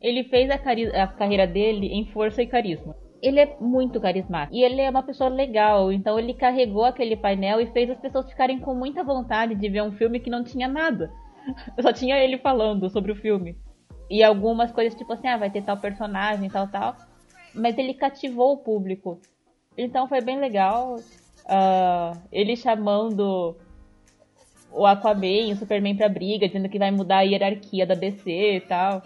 ele 0.00 0.24
fez 0.24 0.50
a, 0.50 0.54
a 0.54 1.06
carreira 1.08 1.46
dele 1.46 1.86
em 1.86 2.10
força 2.12 2.42
e 2.42 2.46
carisma. 2.46 2.96
Ele 3.22 3.40
é 3.40 3.56
muito 3.60 4.00
carismático. 4.00 4.54
E 4.54 4.62
ele 4.62 4.80
é 4.80 4.88
uma 4.88 5.02
pessoa 5.02 5.28
legal. 5.28 5.92
Então 5.92 6.18
ele 6.18 6.34
carregou 6.34 6.84
aquele 6.84 7.16
painel 7.16 7.60
e 7.60 7.70
fez 7.72 7.90
as 7.90 7.98
pessoas 7.98 8.28
ficarem 8.28 8.58
com 8.58 8.74
muita 8.74 9.04
vontade 9.04 9.54
de 9.54 9.68
ver 9.68 9.82
um 9.82 9.92
filme 9.92 10.20
que 10.20 10.30
não 10.30 10.42
tinha 10.42 10.68
nada. 10.68 11.12
Só 11.80 11.92
tinha 11.92 12.16
ele 12.18 12.38
falando 12.38 12.88
sobre 12.88 13.12
o 13.12 13.16
filme. 13.16 13.56
E 14.08 14.22
algumas 14.22 14.72
coisas 14.72 14.98
tipo 14.98 15.12
assim, 15.12 15.28
ah, 15.28 15.36
vai 15.36 15.50
ter 15.50 15.62
tal 15.62 15.76
personagem, 15.76 16.48
tal, 16.48 16.66
tal. 16.68 16.96
Mas 17.54 17.76
ele 17.76 17.94
cativou 17.94 18.54
o 18.54 18.58
público. 18.58 19.20
Então 19.76 20.08
foi 20.08 20.20
bem 20.20 20.38
legal. 20.38 20.96
Uh, 21.44 22.18
ele 22.32 22.56
chamando 22.56 23.56
o 24.72 24.86
Aquaman 24.86 25.52
o 25.52 25.56
Superman 25.56 25.96
pra 25.96 26.08
briga, 26.08 26.46
dizendo 26.46 26.68
que 26.68 26.78
vai 26.78 26.90
mudar 26.90 27.18
a 27.18 27.22
hierarquia 27.22 27.86
da 27.86 27.94
DC 27.94 28.56
e 28.56 28.60
tal. 28.60 29.02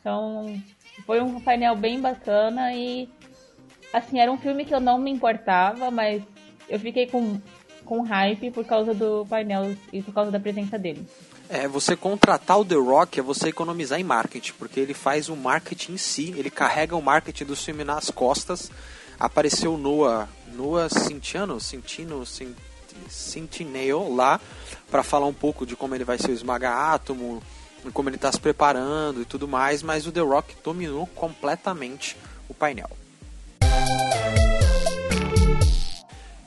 Então, 0.00 0.60
foi 1.04 1.20
um 1.20 1.40
painel 1.40 1.76
bem 1.76 2.00
bacana 2.00 2.72
e 2.72 3.08
assim, 3.96 4.20
era 4.20 4.30
um 4.30 4.36
filme 4.36 4.64
que 4.64 4.74
eu 4.74 4.80
não 4.80 4.98
me 4.98 5.10
importava, 5.10 5.90
mas 5.90 6.22
eu 6.68 6.78
fiquei 6.78 7.06
com, 7.06 7.40
com 7.84 8.02
hype 8.02 8.50
por 8.50 8.64
causa 8.64 8.92
do 8.92 9.26
painel 9.28 9.74
e 9.92 10.02
por 10.02 10.12
causa 10.12 10.30
da 10.30 10.38
presença 10.38 10.78
dele. 10.78 11.06
É, 11.48 11.66
você 11.66 11.96
contratar 11.96 12.58
o 12.58 12.64
The 12.64 12.74
Rock 12.74 13.20
é 13.20 13.22
você 13.22 13.48
economizar 13.48 13.98
em 13.98 14.04
marketing, 14.04 14.52
porque 14.58 14.80
ele 14.80 14.94
faz 14.94 15.28
o 15.28 15.36
marketing 15.36 15.92
em 15.92 15.96
si, 15.96 16.34
ele 16.36 16.50
carrega 16.50 16.96
o 16.96 17.02
marketing 17.02 17.44
do 17.44 17.56
filme 17.56 17.84
nas 17.84 18.10
costas. 18.10 18.70
Apareceu 19.18 19.74
o 19.74 19.78
Noah, 19.78 20.28
Noah 20.54 20.88
Cintino, 20.90 21.58
Cintino 21.58 22.26
Sentinel 23.08 24.14
lá 24.14 24.40
para 24.90 25.02
falar 25.02 25.26
um 25.26 25.32
pouco 25.32 25.64
de 25.64 25.76
como 25.76 25.94
ele 25.94 26.04
vai 26.04 26.18
ser 26.18 26.30
o 26.30 26.34
Esmaga 26.34 26.70
Átomo, 26.70 27.42
como 27.92 28.08
ele 28.08 28.16
está 28.16 28.30
se 28.32 28.40
preparando 28.40 29.22
e 29.22 29.24
tudo 29.24 29.46
mais, 29.46 29.82
mas 29.82 30.06
o 30.06 30.12
The 30.12 30.20
Rock 30.20 30.56
dominou 30.62 31.06
completamente 31.06 32.16
o 32.48 32.54
painel. 32.54 32.90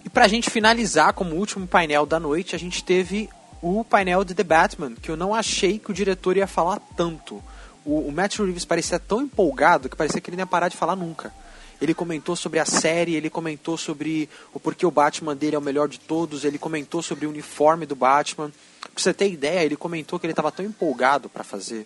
E 0.10 0.12
pra 0.12 0.28
gente 0.28 0.50
finalizar 0.50 1.13
como 1.13 1.36
último 1.36 1.67
painel 1.67 2.04
da 2.04 2.19
noite, 2.19 2.56
a 2.56 2.58
gente 2.58 2.84
teve 2.84 3.30
o 3.62 3.84
painel 3.84 4.24
de 4.24 4.34
The 4.34 4.43
Batman, 4.43 4.95
que 5.00 5.12
eu 5.12 5.15
não 5.15 5.36
achei 5.36 5.78
que 5.78 5.91
o 5.91 5.93
diretor 5.93 6.36
ia 6.36 6.48
falar 6.48 6.82
tanto. 6.98 7.39
O, 7.86 8.00
o 8.08 8.12
Matt 8.12 8.39
Reeves 8.39 8.65
parecia 8.65 8.98
tão 8.98 9.22
empolgado 9.22 9.88
que 9.88 9.95
parecia 9.95 10.19
que 10.19 10.32
ele 10.32 10.38
não 10.38 10.41
ia 10.41 10.48
parar 10.48 10.67
de 10.67 10.76
falar 10.76 10.95
nunca. 10.95 11.32
Ele 11.80 11.93
comentou 11.93 12.36
sobre 12.36 12.58
a 12.58 12.65
série, 12.65 13.13
ele 13.13 13.30
comentou 13.30 13.78
sobre 13.78 14.28
o 14.52 14.60
porquê 14.60 14.84
o 14.84 14.89
Batman 14.89 15.36
dele 15.36 15.56
é 15.56 15.60
o 15.60 15.62
melhor 15.62 15.88
de 15.88 16.00
todos, 16.00 16.43
ele 16.43 16.58
comentou 16.58 17.04
sobre 17.04 17.28
o 17.28 17.30
uniforme 17.30 17.86
do 17.86 17.95
Batman. 17.95 18.52
Pra 18.82 18.89
você 18.95 19.13
ter 19.13 19.32
ideia, 19.32 19.63
ele 19.63 19.76
comentou 19.76 20.17
que 20.17 20.26
ele 20.26 20.32
estava 20.34 20.52
tão 20.52 20.65
empolgado 20.65 21.30
para 21.30 21.43
fazer 21.43 21.86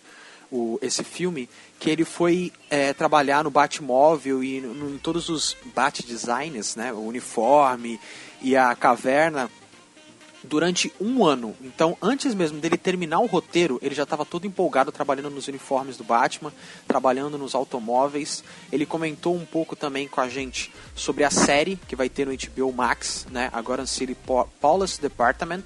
o, 0.53 0.77
esse 0.83 1.03
filme 1.03 1.49
que 1.79 1.89
ele 1.89 2.05
foi 2.05 2.53
é, 2.69 2.93
trabalhar 2.93 3.43
no 3.43 3.49
Batmóvel 3.49 4.43
e 4.43 4.61
no, 4.61 4.91
em 4.91 4.99
todos 4.99 5.27
os 5.27 5.57
Bat 5.73 6.03
Designs, 6.03 6.75
né, 6.75 6.93
o 6.93 6.99
uniforme 6.99 7.99
e 8.39 8.55
a 8.55 8.75
caverna 8.75 9.49
durante 10.43 10.93
um 10.99 11.25
ano. 11.25 11.55
Então, 11.61 11.97
antes 12.01 12.35
mesmo 12.35 12.59
dele 12.59 12.77
terminar 12.77 13.19
o 13.19 13.25
roteiro, 13.25 13.79
ele 13.81 13.95
já 13.95 14.03
estava 14.03 14.25
todo 14.25 14.45
empolgado 14.45 14.91
trabalhando 14.91 15.31
nos 15.31 15.47
uniformes 15.47 15.97
do 15.97 16.03
Batman, 16.03 16.53
trabalhando 16.87 17.37
nos 17.37 17.55
automóveis. 17.55 18.43
Ele 18.71 18.85
comentou 18.85 19.35
um 19.35 19.45
pouco 19.45 19.75
também 19.75 20.07
com 20.07 20.21
a 20.21 20.29
gente 20.29 20.71
sobre 20.95 21.23
a 21.23 21.31
série 21.31 21.79
que 21.87 21.95
vai 21.95 22.09
ter 22.09 22.27
no 22.27 22.35
HBO 22.35 22.73
Max, 22.73 23.25
né? 23.31 23.49
Agora 23.53 23.85
City 23.87 24.15
Police 24.59 25.01
Department, 25.01 25.63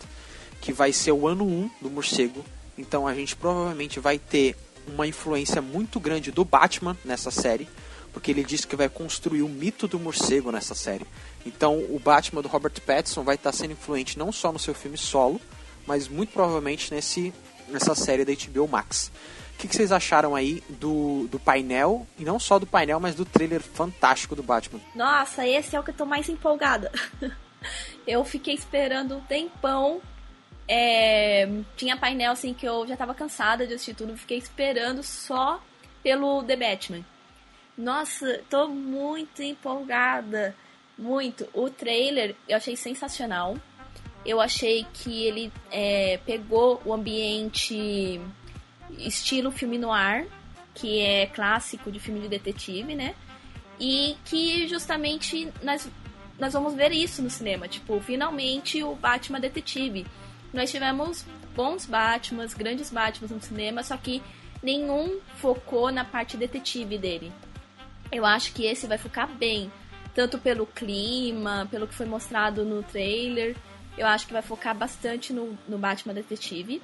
que 0.62 0.72
vai 0.72 0.94
ser 0.94 1.12
o 1.12 1.28
ano 1.28 1.44
1 1.44 1.70
do 1.82 1.90
morcego. 1.90 2.46
Então, 2.78 3.08
a 3.08 3.16
gente 3.16 3.36
provavelmente 3.36 4.00
vai 4.00 4.20
ter 4.20 4.56
uma 4.88 5.08
influência 5.08 5.62
muito 5.62 6.00
grande 6.00 6.32
do 6.32 6.46
Batman 6.46 6.98
nessa 7.04 7.32
série, 7.32 7.68
porque 8.14 8.32
ele 8.32 8.44
disse 8.44 8.66
que 8.66 8.76
vai 8.76 8.90
construir 8.90 9.42
o 9.42 9.50
mito 9.50 9.88
do 9.88 10.00
morcego 10.00 10.52
nessa 10.52 10.74
série. 10.74 11.06
Então, 11.46 11.78
o 11.90 12.00
Batman 12.00 12.42
do 12.42 12.48
Robert 12.48 12.74
Pattinson 12.86 13.24
vai 13.24 13.36
estar 13.36 13.52
sendo 13.52 13.72
influente 13.72 14.18
não 14.18 14.32
só 14.32 14.52
no 14.52 14.60
seu 14.60 14.74
filme 14.74 14.98
solo, 14.98 15.40
mas 15.86 16.08
muito 16.08 16.34
provavelmente 16.34 16.94
nesse, 16.94 17.34
nessa 17.68 17.96
série 17.96 18.26
da 18.26 18.34
HBO 18.34 18.68
Max. 18.68 19.12
O 19.54 19.60
que, 19.60 19.68
que, 19.68 19.76
vocês 19.76 19.92
acharam 19.92 20.36
aí 20.36 20.62
do, 20.70 21.28
do 21.32 21.40
painel, 21.40 22.06
e 22.20 22.24
não 22.24 22.40
só 22.40 22.60
do 22.60 22.68
painel, 22.68 23.00
mas 23.00 23.16
do 23.16 23.26
trailer 23.26 23.62
fantástico 23.62 24.36
do 24.36 24.44
Batman? 24.44 24.80
Nossa, 24.94 25.48
esse 25.48 25.76
é 25.76 25.80
o 25.80 25.84
que 25.84 25.90
eu 25.90 25.96
tô 25.96 26.06
mais 26.06 26.30
empolgada. 26.30 26.92
eu 28.06 28.24
fiquei 28.24 28.54
esperando 28.54 29.18
um 29.18 29.22
tempão. 29.22 30.00
É, 30.68 31.48
tinha 31.76 31.96
painel 31.96 32.34
assim 32.34 32.54
que 32.54 32.66
eu 32.66 32.86
já 32.86 32.98
tava 32.98 33.14
cansada 33.14 33.66
de 33.66 33.74
assistir 33.74 33.96
tudo, 33.96 34.18
fiquei 34.18 34.38
esperando 34.38 35.02
só 35.02 35.62
pelo 36.04 36.44
The 36.44 36.56
Batman. 36.56 37.06
Nossa, 37.78 38.42
tô 38.50 38.68
muito 38.68 39.42
empolgada. 39.44 40.56
Muito. 40.98 41.48
O 41.54 41.70
trailer 41.70 42.36
eu 42.50 42.58
achei 42.58 42.76
sensacional. 42.76 43.56
Eu 44.26 44.42
achei 44.42 44.86
que 44.94 45.26
ele 45.26 45.54
é, 45.72 46.20
pegou 46.26 46.82
o 46.84 46.94
ambiente 46.94 48.20
estilo 48.98 49.52
filme 49.52 49.78
no 49.78 49.92
ar, 49.92 50.26
que 50.74 51.02
é 51.02 51.28
clássico 51.28 51.92
de 51.92 52.00
filme 52.00 52.20
de 52.20 52.28
detetive, 52.28 52.96
né? 52.96 53.16
E 53.80 54.18
que 54.26 54.68
justamente 54.68 55.52
nós, 55.62 55.88
nós 56.40 56.52
vamos 56.54 56.74
ver 56.74 56.92
isso 56.92 57.22
no 57.22 57.30
cinema. 57.30 57.68
Tipo, 57.68 58.02
finalmente 58.02 58.84
o 58.84 58.96
Batman 58.96 59.40
detetive. 59.40 60.06
Nós 60.54 60.72
tivemos 60.72 61.26
bons 61.56 61.86
Batmans, 61.86 62.54
grandes 62.54 62.92
Batmans 62.92 63.32
no 63.32 63.42
cinema, 63.42 63.84
só 63.84 63.98
que 63.98 64.22
nenhum 64.62 65.20
focou 65.36 65.92
na 65.92 66.06
parte 66.06 66.38
detetive 66.38 66.98
dele. 66.98 67.32
Eu 68.12 68.26
acho 68.26 68.54
que 68.54 68.66
esse 68.66 68.88
vai 68.88 68.98
focar 68.98 69.28
bem, 69.28 69.72
tanto 70.14 70.38
pelo 70.38 70.66
clima, 70.66 71.68
pelo 71.70 71.88
que 71.88 71.94
foi 71.94 72.06
mostrado 72.06 72.64
no 72.64 72.82
trailer. 72.84 73.56
Eu 73.98 74.08
acho 74.08 74.28
que 74.28 74.34
vai 74.34 74.42
focar 74.42 74.76
bastante 74.76 75.34
no, 75.34 75.58
no 75.68 75.78
Batman 75.78 76.14
Detetive. 76.14 76.82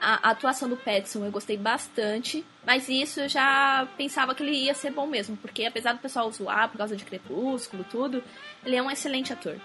A, 0.00 0.28
a, 0.28 0.30
atuação 0.32 0.68
do 0.68 0.76
Petson 0.76 1.24
eu 1.24 1.30
gostei 1.30 1.56
bastante, 1.56 2.44
mas 2.66 2.88
isso 2.88 3.20
eu 3.20 3.28
já 3.28 3.88
pensava 3.96 4.34
que 4.34 4.42
ele 4.42 4.52
ia 4.52 4.74
ser 4.74 4.90
bom 4.90 5.06
mesmo, 5.06 5.36
porque 5.38 5.64
apesar 5.64 5.94
do 5.94 6.00
pessoal 6.00 6.30
zoar 6.30 6.68
por 6.68 6.76
causa 6.76 6.96
de 6.96 7.04
Crepúsculo 7.04 7.84
tudo, 7.84 8.22
ele 8.64 8.76
é 8.76 8.82
um 8.82 8.90
excelente 8.90 9.32
ator. 9.32 9.58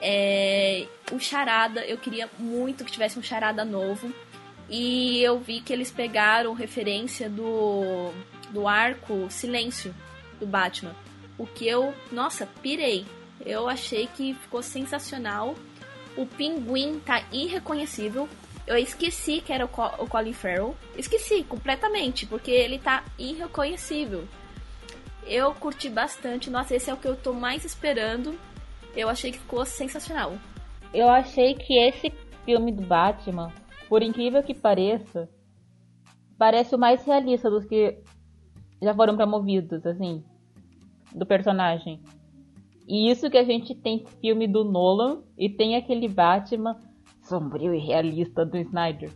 É, 0.00 0.86
o 1.12 1.18
Charada, 1.18 1.84
eu 1.84 1.98
queria 1.98 2.28
muito 2.38 2.84
que 2.84 2.92
tivesse 2.92 3.18
um 3.18 3.22
Charada 3.22 3.64
novo. 3.64 4.12
E 4.68 5.22
eu 5.22 5.38
vi 5.38 5.60
que 5.60 5.72
eles 5.72 5.90
pegaram 5.90 6.52
referência 6.52 7.28
do, 7.28 8.12
do 8.50 8.68
arco 8.68 9.26
Silêncio 9.30 9.94
do 10.38 10.46
Batman. 10.46 10.94
O 11.38 11.46
que 11.46 11.66
eu, 11.66 11.94
nossa, 12.12 12.46
pirei. 12.60 13.06
Eu 13.44 13.68
achei 13.68 14.08
que 14.08 14.34
ficou 14.34 14.62
sensacional. 14.62 15.54
O 16.16 16.26
pinguim 16.26 17.00
tá 17.00 17.24
irreconhecível. 17.32 18.28
Eu 18.66 18.76
esqueci 18.76 19.40
que 19.40 19.52
era 19.52 19.64
o, 19.64 19.68
Co 19.68 19.86
o 19.98 20.06
Colin 20.06 20.34
Farrell. 20.34 20.76
Esqueci 20.96 21.42
completamente, 21.44 22.26
porque 22.26 22.50
ele 22.50 22.78
tá 22.78 23.04
irreconhecível. 23.18 24.28
Eu 25.26 25.54
curti 25.54 25.88
bastante. 25.88 26.50
Nossa, 26.50 26.74
esse 26.74 26.90
é 26.90 26.94
o 26.94 26.96
que 26.96 27.06
eu 27.06 27.16
tô 27.16 27.32
mais 27.32 27.64
esperando. 27.64 28.38
Eu 28.98 29.08
achei 29.08 29.30
que 29.30 29.38
ficou 29.38 29.64
sensacional. 29.64 30.32
Eu 30.92 31.08
achei 31.08 31.54
que 31.54 31.78
esse 31.78 32.10
filme 32.44 32.72
do 32.72 32.82
Batman, 32.82 33.52
por 33.88 34.02
incrível 34.02 34.42
que 34.42 34.52
pareça, 34.52 35.28
parece 36.36 36.74
o 36.74 36.78
mais 36.78 37.04
realista 37.06 37.48
dos 37.48 37.64
que 37.64 38.02
já 38.82 38.92
foram 38.92 39.14
promovidos, 39.14 39.86
assim, 39.86 40.24
do 41.14 41.24
personagem. 41.24 42.02
E 42.88 43.08
isso 43.08 43.30
que 43.30 43.38
a 43.38 43.44
gente 43.44 43.72
tem 43.72 44.04
filme 44.20 44.48
do 44.48 44.64
Nolan 44.64 45.22
e 45.38 45.48
tem 45.48 45.76
aquele 45.76 46.08
Batman 46.08 46.76
sombrio 47.22 47.72
e 47.72 47.78
realista 47.78 48.44
do 48.44 48.58
Snyder. 48.58 49.12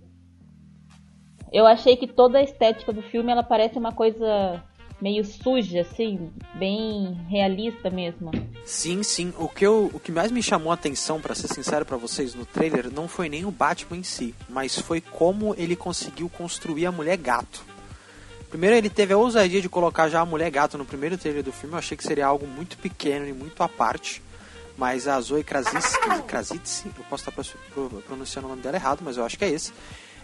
Eu 1.53 1.67
achei 1.67 1.97
que 1.97 2.07
toda 2.07 2.39
a 2.39 2.43
estética 2.43 2.93
do 2.93 3.03
filme 3.03 3.33
ela 3.33 3.43
parece 3.43 3.81
uma 3.81 3.91
coisa 3.91 4.63
meio 5.03 5.25
suja, 5.25 5.81
assim, 5.81 6.31
bem 6.55 7.19
realista 7.29 7.91
mesmo. 7.91 8.31
Sim, 8.65 9.03
sim. 9.03 9.35
O 9.37 9.49
que, 9.49 9.67
eu, 9.67 9.91
o 9.93 9.99
que 9.99 10.13
mais 10.13 10.31
me 10.31 10.41
chamou 10.41 10.71
a 10.71 10.75
atenção, 10.75 11.21
para 11.21 11.35
ser 11.35 11.49
sincero 11.49 11.85
para 11.85 11.97
vocês, 11.97 12.37
no 12.37 12.47
trailer, 12.47 12.89
não 12.89 13.09
foi 13.09 13.29
nem 13.29 13.45
o 13.45 13.51
Batman 13.51 13.97
em 13.97 14.05
si, 14.05 14.33
mas 14.49 14.79
foi 14.79 15.01
como 15.01 15.57
ele 15.59 15.75
conseguiu 15.75 16.29
construir 16.29 16.87
a 16.87 16.93
mulher 16.93 17.17
gato. 17.17 17.65
Primeiro, 18.49 18.77
ele 18.77 18.89
teve 18.89 19.13
a 19.13 19.17
ousadia 19.17 19.61
de 19.61 19.69
colocar 19.69 20.09
já 20.09 20.21
a 20.21 20.27
mulher 20.27 20.51
gato 20.53 20.79
no 20.79 20.85
primeiro 20.85 21.19
trailer 21.19 21.43
do 21.43 21.51
filme. 21.51 21.75
Eu 21.75 21.79
achei 21.81 21.97
que 21.97 22.05
seria 22.05 22.27
algo 22.27 22.47
muito 22.47 22.79
pequeno 22.79 23.27
e 23.27 23.33
muito 23.33 23.61
à 23.61 23.69
parte. 23.69 24.23
Mas 24.77 25.09
a 25.09 25.21
Zoe 25.21 25.43
Kravitz, 25.43 26.85
eu 26.85 27.05
posso 27.11 27.29
estar 27.29 27.33
pronunciando 28.07 28.47
o 28.47 28.51
nome 28.51 28.63
dela 28.63 28.77
errado, 28.77 29.01
mas 29.03 29.17
eu 29.17 29.25
acho 29.25 29.37
que 29.37 29.45
é 29.45 29.51
esse. 29.51 29.73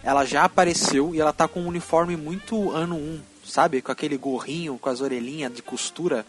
Ela 0.01 0.23
já 0.23 0.45
apareceu 0.45 1.13
e 1.13 1.19
ela 1.19 1.33
tá 1.33 1.47
com 1.47 1.61
um 1.61 1.67
uniforme 1.67 2.15
muito 2.15 2.71
ano 2.71 2.95
1, 2.95 3.19
sabe? 3.49 3.81
Com 3.81 3.91
aquele 3.91 4.15
gorrinho, 4.17 4.77
com 4.77 4.89
as 4.89 5.01
orelhinhas 5.01 5.53
de 5.53 5.61
costura. 5.61 6.25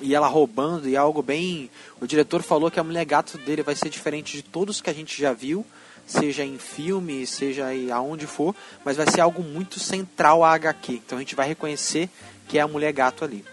E 0.00 0.14
ela 0.14 0.26
roubando, 0.26 0.88
e 0.88 0.96
algo 0.96 1.22
bem. 1.22 1.70
O 2.00 2.06
diretor 2.06 2.42
falou 2.42 2.70
que 2.70 2.80
a 2.80 2.84
mulher 2.84 3.04
gato 3.04 3.38
dele 3.38 3.62
vai 3.62 3.74
ser 3.74 3.88
diferente 3.88 4.36
de 4.36 4.42
todos 4.42 4.80
que 4.80 4.90
a 4.90 4.92
gente 4.92 5.20
já 5.20 5.32
viu, 5.32 5.64
seja 6.06 6.44
em 6.44 6.58
filme, 6.58 7.26
seja 7.26 7.66
aonde 7.92 8.26
for, 8.26 8.54
mas 8.84 8.96
vai 8.96 9.06
ser 9.10 9.20
algo 9.20 9.42
muito 9.42 9.78
central 9.78 10.44
à 10.44 10.52
HQ. 10.52 10.94
Então 10.94 11.18
a 11.18 11.20
gente 11.20 11.34
vai 11.34 11.46
reconhecer 11.46 12.08
que 12.48 12.58
é 12.58 12.60
a 12.60 12.68
mulher 12.68 12.92
gato 12.92 13.24
ali. 13.24 13.44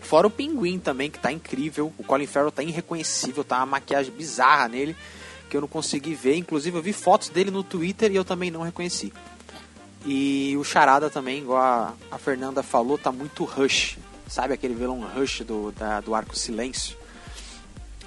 Fora 0.00 0.26
o 0.26 0.30
pinguim 0.30 0.78
também, 0.78 1.10
que 1.10 1.18
tá 1.18 1.32
incrível. 1.32 1.92
O 1.98 2.04
Colin 2.04 2.26
Farrell 2.26 2.52
tá 2.52 2.62
irreconhecível, 2.62 3.44
tá 3.44 3.58
uma 3.58 3.66
maquiagem 3.66 4.12
bizarra 4.12 4.68
nele, 4.68 4.96
que 5.50 5.56
eu 5.56 5.60
não 5.60 5.68
consegui 5.68 6.14
ver. 6.14 6.36
Inclusive 6.36 6.76
eu 6.76 6.82
vi 6.82 6.92
fotos 6.92 7.28
dele 7.28 7.50
no 7.50 7.62
Twitter 7.62 8.12
e 8.12 8.16
eu 8.16 8.24
também 8.24 8.50
não 8.50 8.62
reconheci. 8.62 9.12
E 10.04 10.56
o 10.56 10.64
Charada 10.64 11.10
também, 11.10 11.38
igual 11.38 11.94
a, 12.10 12.18
Fernanda 12.18 12.62
falou, 12.62 12.96
tá 12.96 13.10
muito 13.10 13.44
rush. 13.44 13.98
Sabe 14.26 14.54
aquele 14.54 14.74
vilão 14.74 15.00
rush 15.00 15.40
do, 15.40 15.72
da, 15.72 16.00
do 16.00 16.14
arco 16.14 16.36
silêncio? 16.36 16.96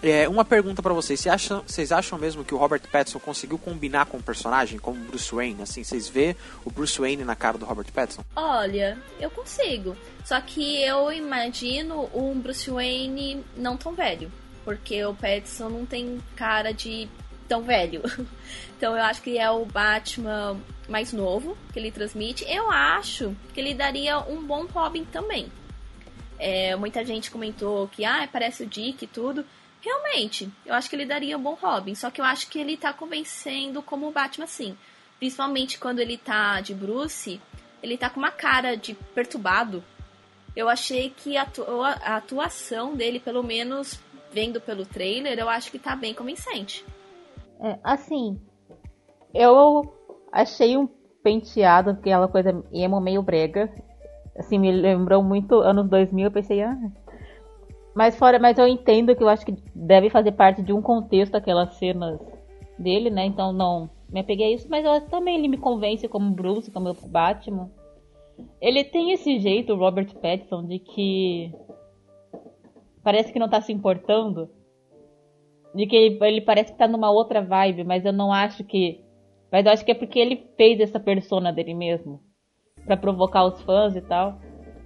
É, 0.03 0.27
uma 0.27 0.43
pergunta 0.43 0.81
para 0.81 0.93
vocês. 0.93 1.19
Vocês 1.19 1.33
acham, 1.33 1.63
vocês 1.65 1.91
acham 1.91 2.17
mesmo 2.17 2.43
que 2.43 2.55
o 2.55 2.57
Robert 2.57 2.81
Pattinson 2.91 3.19
conseguiu 3.19 3.57
combinar 3.57 4.07
com 4.07 4.17
o 4.17 4.23
personagem, 4.23 4.79
como 4.79 4.99
Bruce 5.05 5.33
Wayne? 5.33 5.61
Assim, 5.61 5.83
vocês 5.83 6.07
vê 6.09 6.35
o 6.65 6.71
Bruce 6.71 6.99
Wayne 6.99 7.23
na 7.23 7.35
cara 7.35 7.57
do 7.57 7.65
Robert 7.65 7.91
Pattinson? 7.93 8.23
Olha, 8.35 8.97
eu 9.19 9.29
consigo. 9.29 9.95
Só 10.25 10.41
que 10.41 10.81
eu 10.81 11.11
imagino 11.11 12.09
um 12.15 12.39
Bruce 12.39 12.69
Wayne 12.69 13.43
não 13.55 13.77
tão 13.77 13.93
velho. 13.93 14.31
Porque 14.65 15.03
o 15.05 15.13
Pattinson 15.13 15.69
não 15.69 15.85
tem 15.85 16.19
cara 16.35 16.71
de 16.71 17.07
tão 17.47 17.61
velho. 17.61 18.01
Então 18.81 18.97
eu 18.97 19.03
acho 19.03 19.21
que 19.21 19.37
é 19.37 19.47
o 19.47 19.63
Batman 19.63 20.59
mais 20.89 21.13
novo 21.13 21.55
que 21.71 21.77
ele 21.77 21.91
transmite. 21.91 22.43
Eu 22.49 22.71
acho 22.71 23.35
que 23.53 23.59
ele 23.59 23.75
daria 23.75 24.17
um 24.17 24.41
bom 24.41 24.65
Robin 24.65 25.05
também. 25.05 25.51
É, 26.39 26.75
muita 26.75 27.05
gente 27.05 27.29
comentou 27.29 27.87
que 27.89 28.03
ah, 28.03 28.27
parece 28.31 28.63
o 28.63 28.65
Dick 28.65 29.05
e 29.05 29.07
tudo. 29.07 29.45
Realmente, 29.81 30.51
eu 30.65 30.73
acho 30.73 30.89
que 30.89 30.95
ele 30.95 31.05
daria 31.05 31.37
um 31.37 31.43
bom 31.43 31.53
Robin. 31.53 31.93
Só 31.93 32.09
que 32.09 32.19
eu 32.19 32.25
acho 32.25 32.47
que 32.47 32.57
ele 32.57 32.75
tá 32.75 32.91
convencendo 32.91 33.83
como 33.83 34.07
o 34.07 34.11
Batman 34.11 34.47
sim. 34.47 34.75
Principalmente 35.19 35.77
quando 35.77 35.99
ele 35.99 36.17
tá 36.17 36.59
de 36.59 36.73
Bruce, 36.73 37.39
ele 37.83 37.97
tá 37.99 38.09
com 38.09 38.19
uma 38.19 38.31
cara 38.31 38.75
de 38.75 38.95
perturbado. 39.13 39.83
Eu 40.55 40.67
achei 40.67 41.11
que 41.15 41.37
a, 41.37 41.47
a 42.01 42.15
atuação 42.15 42.95
dele, 42.95 43.19
pelo 43.19 43.43
menos 43.43 43.99
vendo 44.33 44.59
pelo 44.59 44.85
trailer, 44.85 45.37
eu 45.37 45.49
acho 45.49 45.69
que 45.69 45.77
tá 45.77 45.95
bem 45.95 46.15
convincente. 46.15 46.83
É, 47.61 47.77
assim, 47.83 48.39
eu 49.33 49.93
achei 50.31 50.75
um 50.75 50.87
penteado, 51.23 51.91
aquela 51.91 52.27
coisa 52.27 52.63
emo 52.73 52.99
meio 52.99 53.21
brega. 53.21 53.71
Assim, 54.35 54.57
me 54.57 54.71
lembrou 54.71 55.23
muito 55.23 55.55
anos 55.59 55.87
2000, 55.87 56.25
eu 56.25 56.31
pensei, 56.31 56.63
ah. 56.63 56.77
Mas 57.93 58.15
fora, 58.15 58.39
mas 58.39 58.57
eu 58.57 58.67
entendo 58.67 59.15
que 59.15 59.21
eu 59.21 59.29
acho 59.29 59.45
que 59.45 59.55
deve 59.75 60.09
fazer 60.09 60.31
parte 60.31 60.61
de 60.61 60.73
um 60.73 60.81
contexto 60.81 61.35
aquelas 61.35 61.75
cenas 61.75 62.19
dele, 62.79 63.09
né? 63.09 63.25
Então 63.25 63.51
não 63.53 63.89
me 64.09 64.21
apeguei 64.21 64.47
a 64.47 64.55
isso, 64.55 64.67
mas 64.69 64.83
eu, 64.83 65.01
também 65.09 65.37
ele 65.37 65.47
me 65.47 65.57
convence 65.57 66.07
como 66.07 66.31
Bruce, 66.31 66.71
como 66.71 66.93
Batman. 67.07 67.69
Ele 68.59 68.83
tem 68.83 69.11
esse 69.11 69.39
jeito, 69.39 69.73
o 69.73 69.77
Robert 69.77 70.13
Pattinson, 70.15 70.65
de 70.65 70.79
que 70.79 71.53
parece 73.03 73.31
que 73.31 73.39
não 73.39 73.49
tá 73.49 73.61
se 73.61 73.71
importando 73.71 74.49
de 75.73 75.85
que 75.87 75.95
ele, 75.95 76.19
ele, 76.21 76.41
parece 76.41 76.71
que 76.71 76.77
tá 76.77 76.87
numa 76.87 77.09
outra 77.09 77.41
vibe, 77.41 77.83
mas 77.83 78.05
eu 78.05 78.13
não 78.13 78.31
acho 78.31 78.63
que. 78.63 79.03
Mas 79.51 79.65
eu 79.65 79.71
acho 79.71 79.85
que 79.85 79.91
é 79.91 79.95
porque 79.95 80.19
ele 80.19 80.47
fez 80.57 80.79
essa 80.79 80.99
persona 80.99 81.51
dele 81.51 81.73
mesmo. 81.73 82.21
para 82.85 82.97
provocar 82.97 83.45
os 83.45 83.61
fãs 83.61 83.95
e 83.95 84.01
tal. 84.01 84.39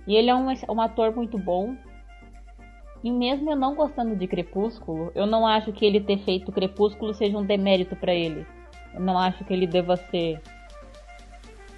E 0.08 0.15
ele 0.15 0.30
é 0.30 0.36
um, 0.36 0.48
um 0.69 0.82
ator 0.82 1.15
muito 1.15 1.38
bom. 1.38 1.76
E 3.04 3.12
mesmo 3.12 3.52
eu 3.52 3.56
não 3.56 3.76
gostando 3.76 4.15
de 4.15 4.28
Crepúsculo, 4.28 5.12
eu 5.13 5.28
não 5.28 5.45
acho 5.45 5.71
que 5.71 5.86
ele 5.86 6.02
ter 6.02 6.17
feito 6.19 6.52
Crepúsculo 6.52 7.13
seja 7.13 7.38
um 7.38 7.45
demérito 7.45 7.95
para 7.95 8.13
ele. 8.13 8.45
Eu 8.93 9.02
não 9.02 9.17
acho 9.17 9.43
que 9.43 9.54
ele 9.54 9.67
deva 9.67 9.95
ser. 9.95 10.41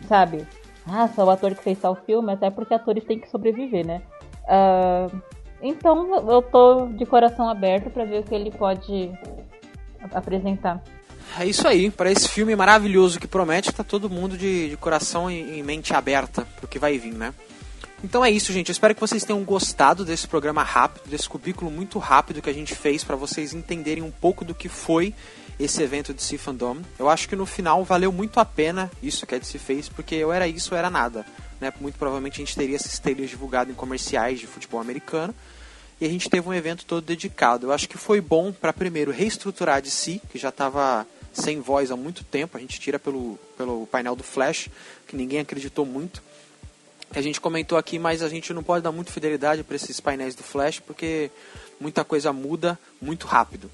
Sabe? 0.03 0.47
Ah, 0.89 1.07
só 1.09 1.25
o 1.25 1.29
ator 1.29 1.53
que 1.53 1.63
fez 1.63 1.79
tal 1.81 1.95
filme, 1.95 2.31
até 2.31 2.49
porque 2.49 2.73
atores 2.73 3.03
têm 3.03 3.19
que 3.19 3.29
sobreviver, 3.29 3.85
né? 3.85 4.01
Uh, 4.43 5.21
então 5.61 6.29
eu 6.29 6.41
tô 6.41 6.87
de 6.87 7.05
coração 7.05 7.49
aberto 7.49 7.89
para 7.89 8.05
ver 8.05 8.19
o 8.19 8.23
que 8.23 8.35
ele 8.35 8.51
pode 8.51 9.11
apresentar. 10.11 10.81
É 11.39 11.45
isso 11.45 11.67
aí, 11.67 11.91
para 11.91 12.11
esse 12.11 12.29
filme 12.29 12.55
maravilhoso 12.55 13.19
que 13.19 13.27
promete, 13.27 13.71
tá 13.71 13.83
todo 13.83 14.09
mundo 14.09 14.37
de, 14.37 14.69
de 14.69 14.77
coração 14.77 15.29
e, 15.29 15.59
e 15.59 15.63
mente 15.63 15.93
aberta 15.93 16.47
pro 16.57 16.67
que 16.67 16.79
vai 16.79 16.97
vir, 16.97 17.13
né? 17.13 17.33
Então 18.03 18.23
é 18.23 18.29
isso, 18.29 18.53
gente. 18.53 18.69
Eu 18.69 18.73
espero 18.73 18.93
que 18.93 19.01
vocês 19.01 19.23
tenham 19.23 19.43
gostado 19.43 20.05
desse 20.05 20.27
programa 20.27 20.61
rápido, 20.61 21.09
desse 21.09 21.27
cubículo 21.27 21.71
muito 21.71 21.97
rápido 21.97 22.41
que 22.41 22.49
a 22.49 22.53
gente 22.53 22.75
fez 22.75 23.03
para 23.03 23.15
vocês 23.15 23.53
entenderem 23.53 24.03
um 24.03 24.11
pouco 24.11 24.45
do 24.45 24.53
que 24.53 24.69
foi 24.69 25.13
esse 25.59 25.81
evento 25.81 26.13
de 26.13 26.19
DC 26.19 26.37
Fandom. 26.37 26.77
Eu 26.99 27.09
acho 27.09 27.27
que 27.27 27.35
no 27.35 27.45
final 27.45 27.83
valeu 27.83 28.11
muito 28.11 28.39
a 28.39 28.45
pena 28.45 28.91
isso 29.01 29.25
que 29.25 29.33
a 29.33 29.39
DC 29.39 29.57
fez, 29.57 29.89
porque 29.89 30.13
eu 30.13 30.31
era 30.31 30.47
isso, 30.47 30.73
ou 30.73 30.77
era 30.77 30.89
nada. 30.89 31.25
Né? 31.59 31.73
Muito 31.79 31.97
provavelmente 31.97 32.41
a 32.41 32.45
gente 32.45 32.55
teria 32.55 32.75
esses 32.75 32.99
trailers 32.99 33.29
divulgados 33.29 33.73
em 33.73 33.75
comerciais 33.75 34.39
de 34.39 34.47
futebol 34.47 34.79
americano 34.79 35.33
e 35.99 36.05
a 36.05 36.09
gente 36.09 36.29
teve 36.29 36.47
um 36.47 36.53
evento 36.53 36.85
todo 36.85 37.03
dedicado. 37.03 37.67
Eu 37.67 37.71
acho 37.71 37.89
que 37.89 37.97
foi 37.97 38.21
bom 38.21 38.51
para 38.51 38.71
primeiro 38.71 39.11
reestruturar 39.11 39.81
de 39.81 39.89
si, 39.89 40.21
que 40.29 40.37
já 40.37 40.49
estava 40.49 41.07
sem 41.33 41.59
voz 41.59 41.91
há 41.91 41.95
muito 41.95 42.23
tempo. 42.23 42.55
A 42.55 42.59
gente 42.59 42.79
tira 42.79 42.99
pelo, 42.99 43.39
pelo 43.57 43.87
painel 43.87 44.15
do 44.15 44.23
Flash, 44.23 44.69
que 45.07 45.15
ninguém 45.15 45.39
acreditou 45.39 45.85
muito. 45.85 46.21
A 47.11 47.21
gente 47.21 47.41
comentou 47.41 47.77
aqui, 47.77 47.97
mas 47.97 48.21
a 48.21 48.29
gente 48.29 48.53
não 48.53 48.61
pode 48.61 48.83
dar 48.83 48.91
muita 48.91 49.11
fidelidade 49.11 49.63
para 49.63 49.75
esses 49.75 49.99
painéis 49.99 50.35
do 50.35 50.43
Flash, 50.43 50.79
porque 50.79 51.31
muita 51.79 52.03
coisa 52.03 52.31
muda 52.31 52.77
muito 53.01 53.25
rápido. 53.25 53.71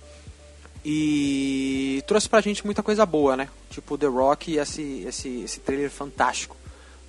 E 0.86 2.04
trouxe 2.08 2.30
pra 2.30 2.42
gente 2.42 2.66
muita 2.66 2.84
coisa 2.84 3.06
boa, 3.06 3.36
né? 3.36 3.50
Tipo 3.70 3.98
The 3.98 4.08
Rock 4.08 4.52
e 4.52 4.60
esse, 4.60 5.04
esse, 5.08 5.42
esse 5.42 5.60
trailer 5.60 5.90
fantástico 5.90 6.56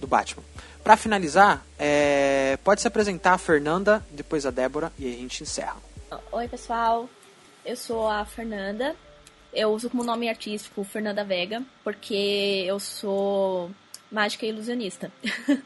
do 0.01 0.07
Batman. 0.07 0.43
Para 0.83 0.97
finalizar, 0.97 1.65
é... 1.79 2.59
pode 2.63 2.81
se 2.81 2.89
apresentar 2.89 3.33
a 3.33 3.39
Fernanda, 3.39 4.05
depois 4.11 4.45
a 4.45 4.51
Débora 4.51 4.93
e 4.99 5.07
a 5.07 5.17
gente 5.17 5.43
encerra. 5.43 5.77
Oi, 6.31 6.49
pessoal. 6.49 7.09
Eu 7.65 7.77
sou 7.77 8.09
a 8.09 8.25
Fernanda. 8.25 8.95
Eu 9.53 9.71
uso 9.71 9.89
como 9.89 10.05
nome 10.05 10.29
artístico 10.29 10.85
Fernanda 10.85 11.25
Vega, 11.25 11.63
porque 11.83 12.65
eu 12.67 12.79
sou 12.81 13.71
mágica 14.11 14.45
e 14.45 14.51
ilusionista. 14.51 15.11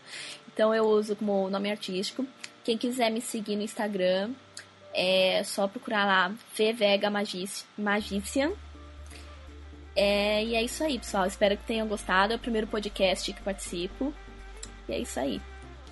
então 0.53 0.75
eu 0.75 0.85
uso 0.85 1.17
como 1.17 1.51
nome 1.51 1.71
artístico. 1.71 2.27
Quem 2.63 2.77
quiser 2.77 3.11
me 3.11 3.21
seguir 3.21 3.57
no 3.57 3.63
Instagram, 3.63 4.31
é 4.93 5.43
só 5.45 5.67
procurar 5.67 6.05
lá 6.05 6.35
Vega 6.75 7.11
Magician. 7.11 8.53
É, 9.95 10.45
e 10.45 10.55
é 10.55 10.63
isso 10.63 10.85
aí, 10.85 10.99
pessoal. 10.99 11.27
Espero 11.27 11.57
que 11.57 11.65
tenham 11.65 11.87
gostado. 11.89 12.33
É 12.33 12.37
o 12.37 12.39
primeiro 12.39 12.67
podcast 12.67 13.33
que 13.33 13.43
participo. 13.43 14.13
E 14.89 14.93
é 14.93 14.99
isso 14.99 15.19
aí. 15.19 15.41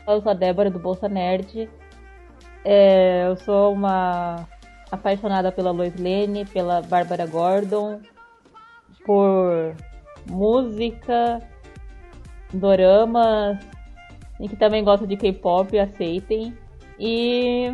Eu 0.06 0.20
sou 0.20 0.30
a 0.30 0.34
Débora 0.34 0.70
do 0.70 0.78
Bolsa 0.78 1.08
Nerd. 1.08 1.68
É, 2.64 3.26
eu 3.26 3.36
sou 3.36 3.72
uma 3.72 4.46
apaixonada 4.90 5.50
pela 5.52 5.70
Lois 5.70 5.94
Lane, 5.96 6.44
pela 6.46 6.82
Bárbara 6.82 7.26
Gordon, 7.26 8.00
por 9.04 9.74
música, 10.28 11.40
doramas, 12.52 13.58
e 14.40 14.48
que 14.48 14.56
também 14.56 14.84
gosto 14.84 15.06
de 15.06 15.16
K-pop, 15.16 15.78
aceitem. 15.78 16.56
E 16.98 17.72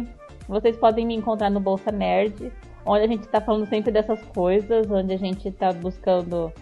vocês 0.48 0.76
podem 0.76 1.06
me 1.06 1.14
encontrar 1.14 1.50
no 1.50 1.60
Bolsa 1.60 1.92
Nerd, 1.92 2.52
onde 2.84 3.04
a 3.04 3.06
gente 3.06 3.24
está 3.24 3.40
falando 3.40 3.66
sempre 3.66 3.92
dessas 3.92 4.22
coisas, 4.26 4.90
onde 4.90 5.12
a 5.12 5.18
gente 5.18 5.48
está 5.48 5.72
buscando 5.72 6.52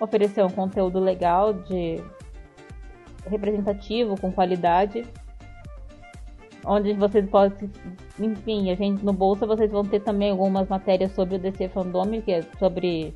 oferecer 0.00 0.44
um 0.44 0.50
conteúdo 0.50 0.98
legal 0.98 1.52
de 1.52 2.02
representativo, 3.26 4.20
com 4.20 4.32
qualidade. 4.32 5.04
Onde 6.64 6.94
vocês 6.94 7.28
podem. 7.28 7.70
Enfim, 8.18 8.70
a 8.70 8.74
gente 8.74 9.04
no 9.04 9.12
Bolsa 9.12 9.46
vocês 9.46 9.70
vão 9.70 9.84
ter 9.84 10.00
também 10.00 10.30
algumas 10.30 10.68
matérias 10.68 11.12
sobre 11.12 11.36
o 11.36 11.38
DC 11.38 11.68
Fandom, 11.68 12.20
que 12.22 12.32
é 12.32 12.42
sobre 12.58 13.14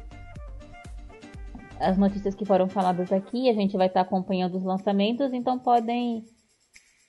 as 1.81 1.97
notícias 1.97 2.35
que 2.35 2.45
foram 2.45 2.69
faladas 2.69 3.13
aqui. 3.13 3.49
A 3.49 3.55
gente 3.55 3.77
vai 3.77 3.89
estar 3.89 4.03
acompanhando 4.03 4.57
os 4.57 4.63
lançamentos, 4.63 5.33
então 5.33 5.59
podem 5.59 6.25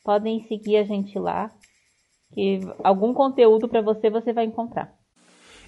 podem 0.04 0.40
seguir 0.48 0.78
a 0.78 0.84
gente 0.84 1.20
lá, 1.20 1.52
que 2.34 2.60
algum 2.84 3.14
conteúdo 3.14 3.70
para 3.70 3.82
você 3.82 4.10
você 4.10 4.34
vai 4.34 4.46
encontrar. 4.46 5.01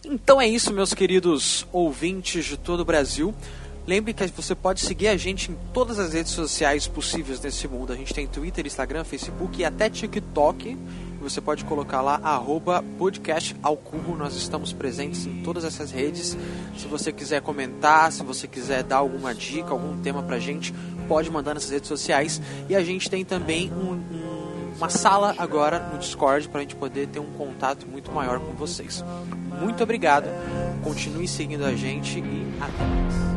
Então 0.05 0.39
é 0.39 0.47
isso, 0.47 0.73
meus 0.73 0.93
queridos 0.93 1.65
ouvintes 1.71 2.43
de 2.45 2.57
todo 2.57 2.81
o 2.81 2.85
Brasil. 2.85 3.33
Lembre 3.87 4.13
que 4.13 4.25
você 4.27 4.53
pode 4.53 4.81
seguir 4.81 5.07
a 5.07 5.17
gente 5.17 5.51
em 5.51 5.57
todas 5.73 5.99
as 5.99 6.13
redes 6.13 6.31
sociais 6.31 6.87
possíveis 6.87 7.39
nesse 7.41 7.67
mundo. 7.67 7.91
A 7.91 7.95
gente 7.95 8.13
tem 8.13 8.27
Twitter, 8.27 8.65
Instagram, 8.65 9.03
Facebook 9.03 9.61
e 9.61 9.65
até 9.65 9.89
TikTok. 9.89 10.77
Você 11.21 11.39
pode 11.39 11.63
colocar 11.63 12.01
lá 12.01 12.19
arroba 12.21 12.83
podcast 12.97 13.55
ao 13.63 13.77
cubo. 13.77 14.15
Nós 14.15 14.35
estamos 14.35 14.73
presentes 14.73 15.25
em 15.25 15.41
todas 15.41 15.63
essas 15.63 15.91
redes. 15.91 16.37
Se 16.77 16.85
você 16.87 17.11
quiser 17.11 17.41
comentar, 17.41 18.11
se 18.11 18.23
você 18.23 18.45
quiser 18.45 18.83
dar 18.83 18.97
alguma 18.97 19.33
dica, 19.33 19.71
algum 19.71 20.01
tema 20.01 20.21
pra 20.21 20.37
gente, 20.37 20.73
pode 21.07 21.31
mandar 21.31 21.53
nessas 21.53 21.71
redes 21.71 21.87
sociais. 21.87 22.41
E 22.69 22.75
a 22.75 22.83
gente 22.83 23.09
tem 23.09 23.23
também 23.23 23.71
um, 23.71 23.93
um, 23.93 24.33
uma 24.84 24.89
sala 24.89 25.34
agora 25.38 25.80
no 25.80 25.98
Discord 25.98 26.50
para 26.50 26.60
a 26.60 26.62
gente 26.62 26.76
poder 26.76 27.08
ter 27.08 27.19
um 27.19 27.32
contato 27.38 27.88
muito 27.88 28.12
maior 28.12 28.38
com 28.38 28.52
vocês. 28.52 29.04
Muito 29.62 29.82
obrigado. 29.82 30.28
Continue 30.84 31.26
seguindo 31.26 31.63
a 31.63 31.74
gente 31.74 32.19
e 32.19 32.54
até 32.60 32.84
mais. 32.84 33.33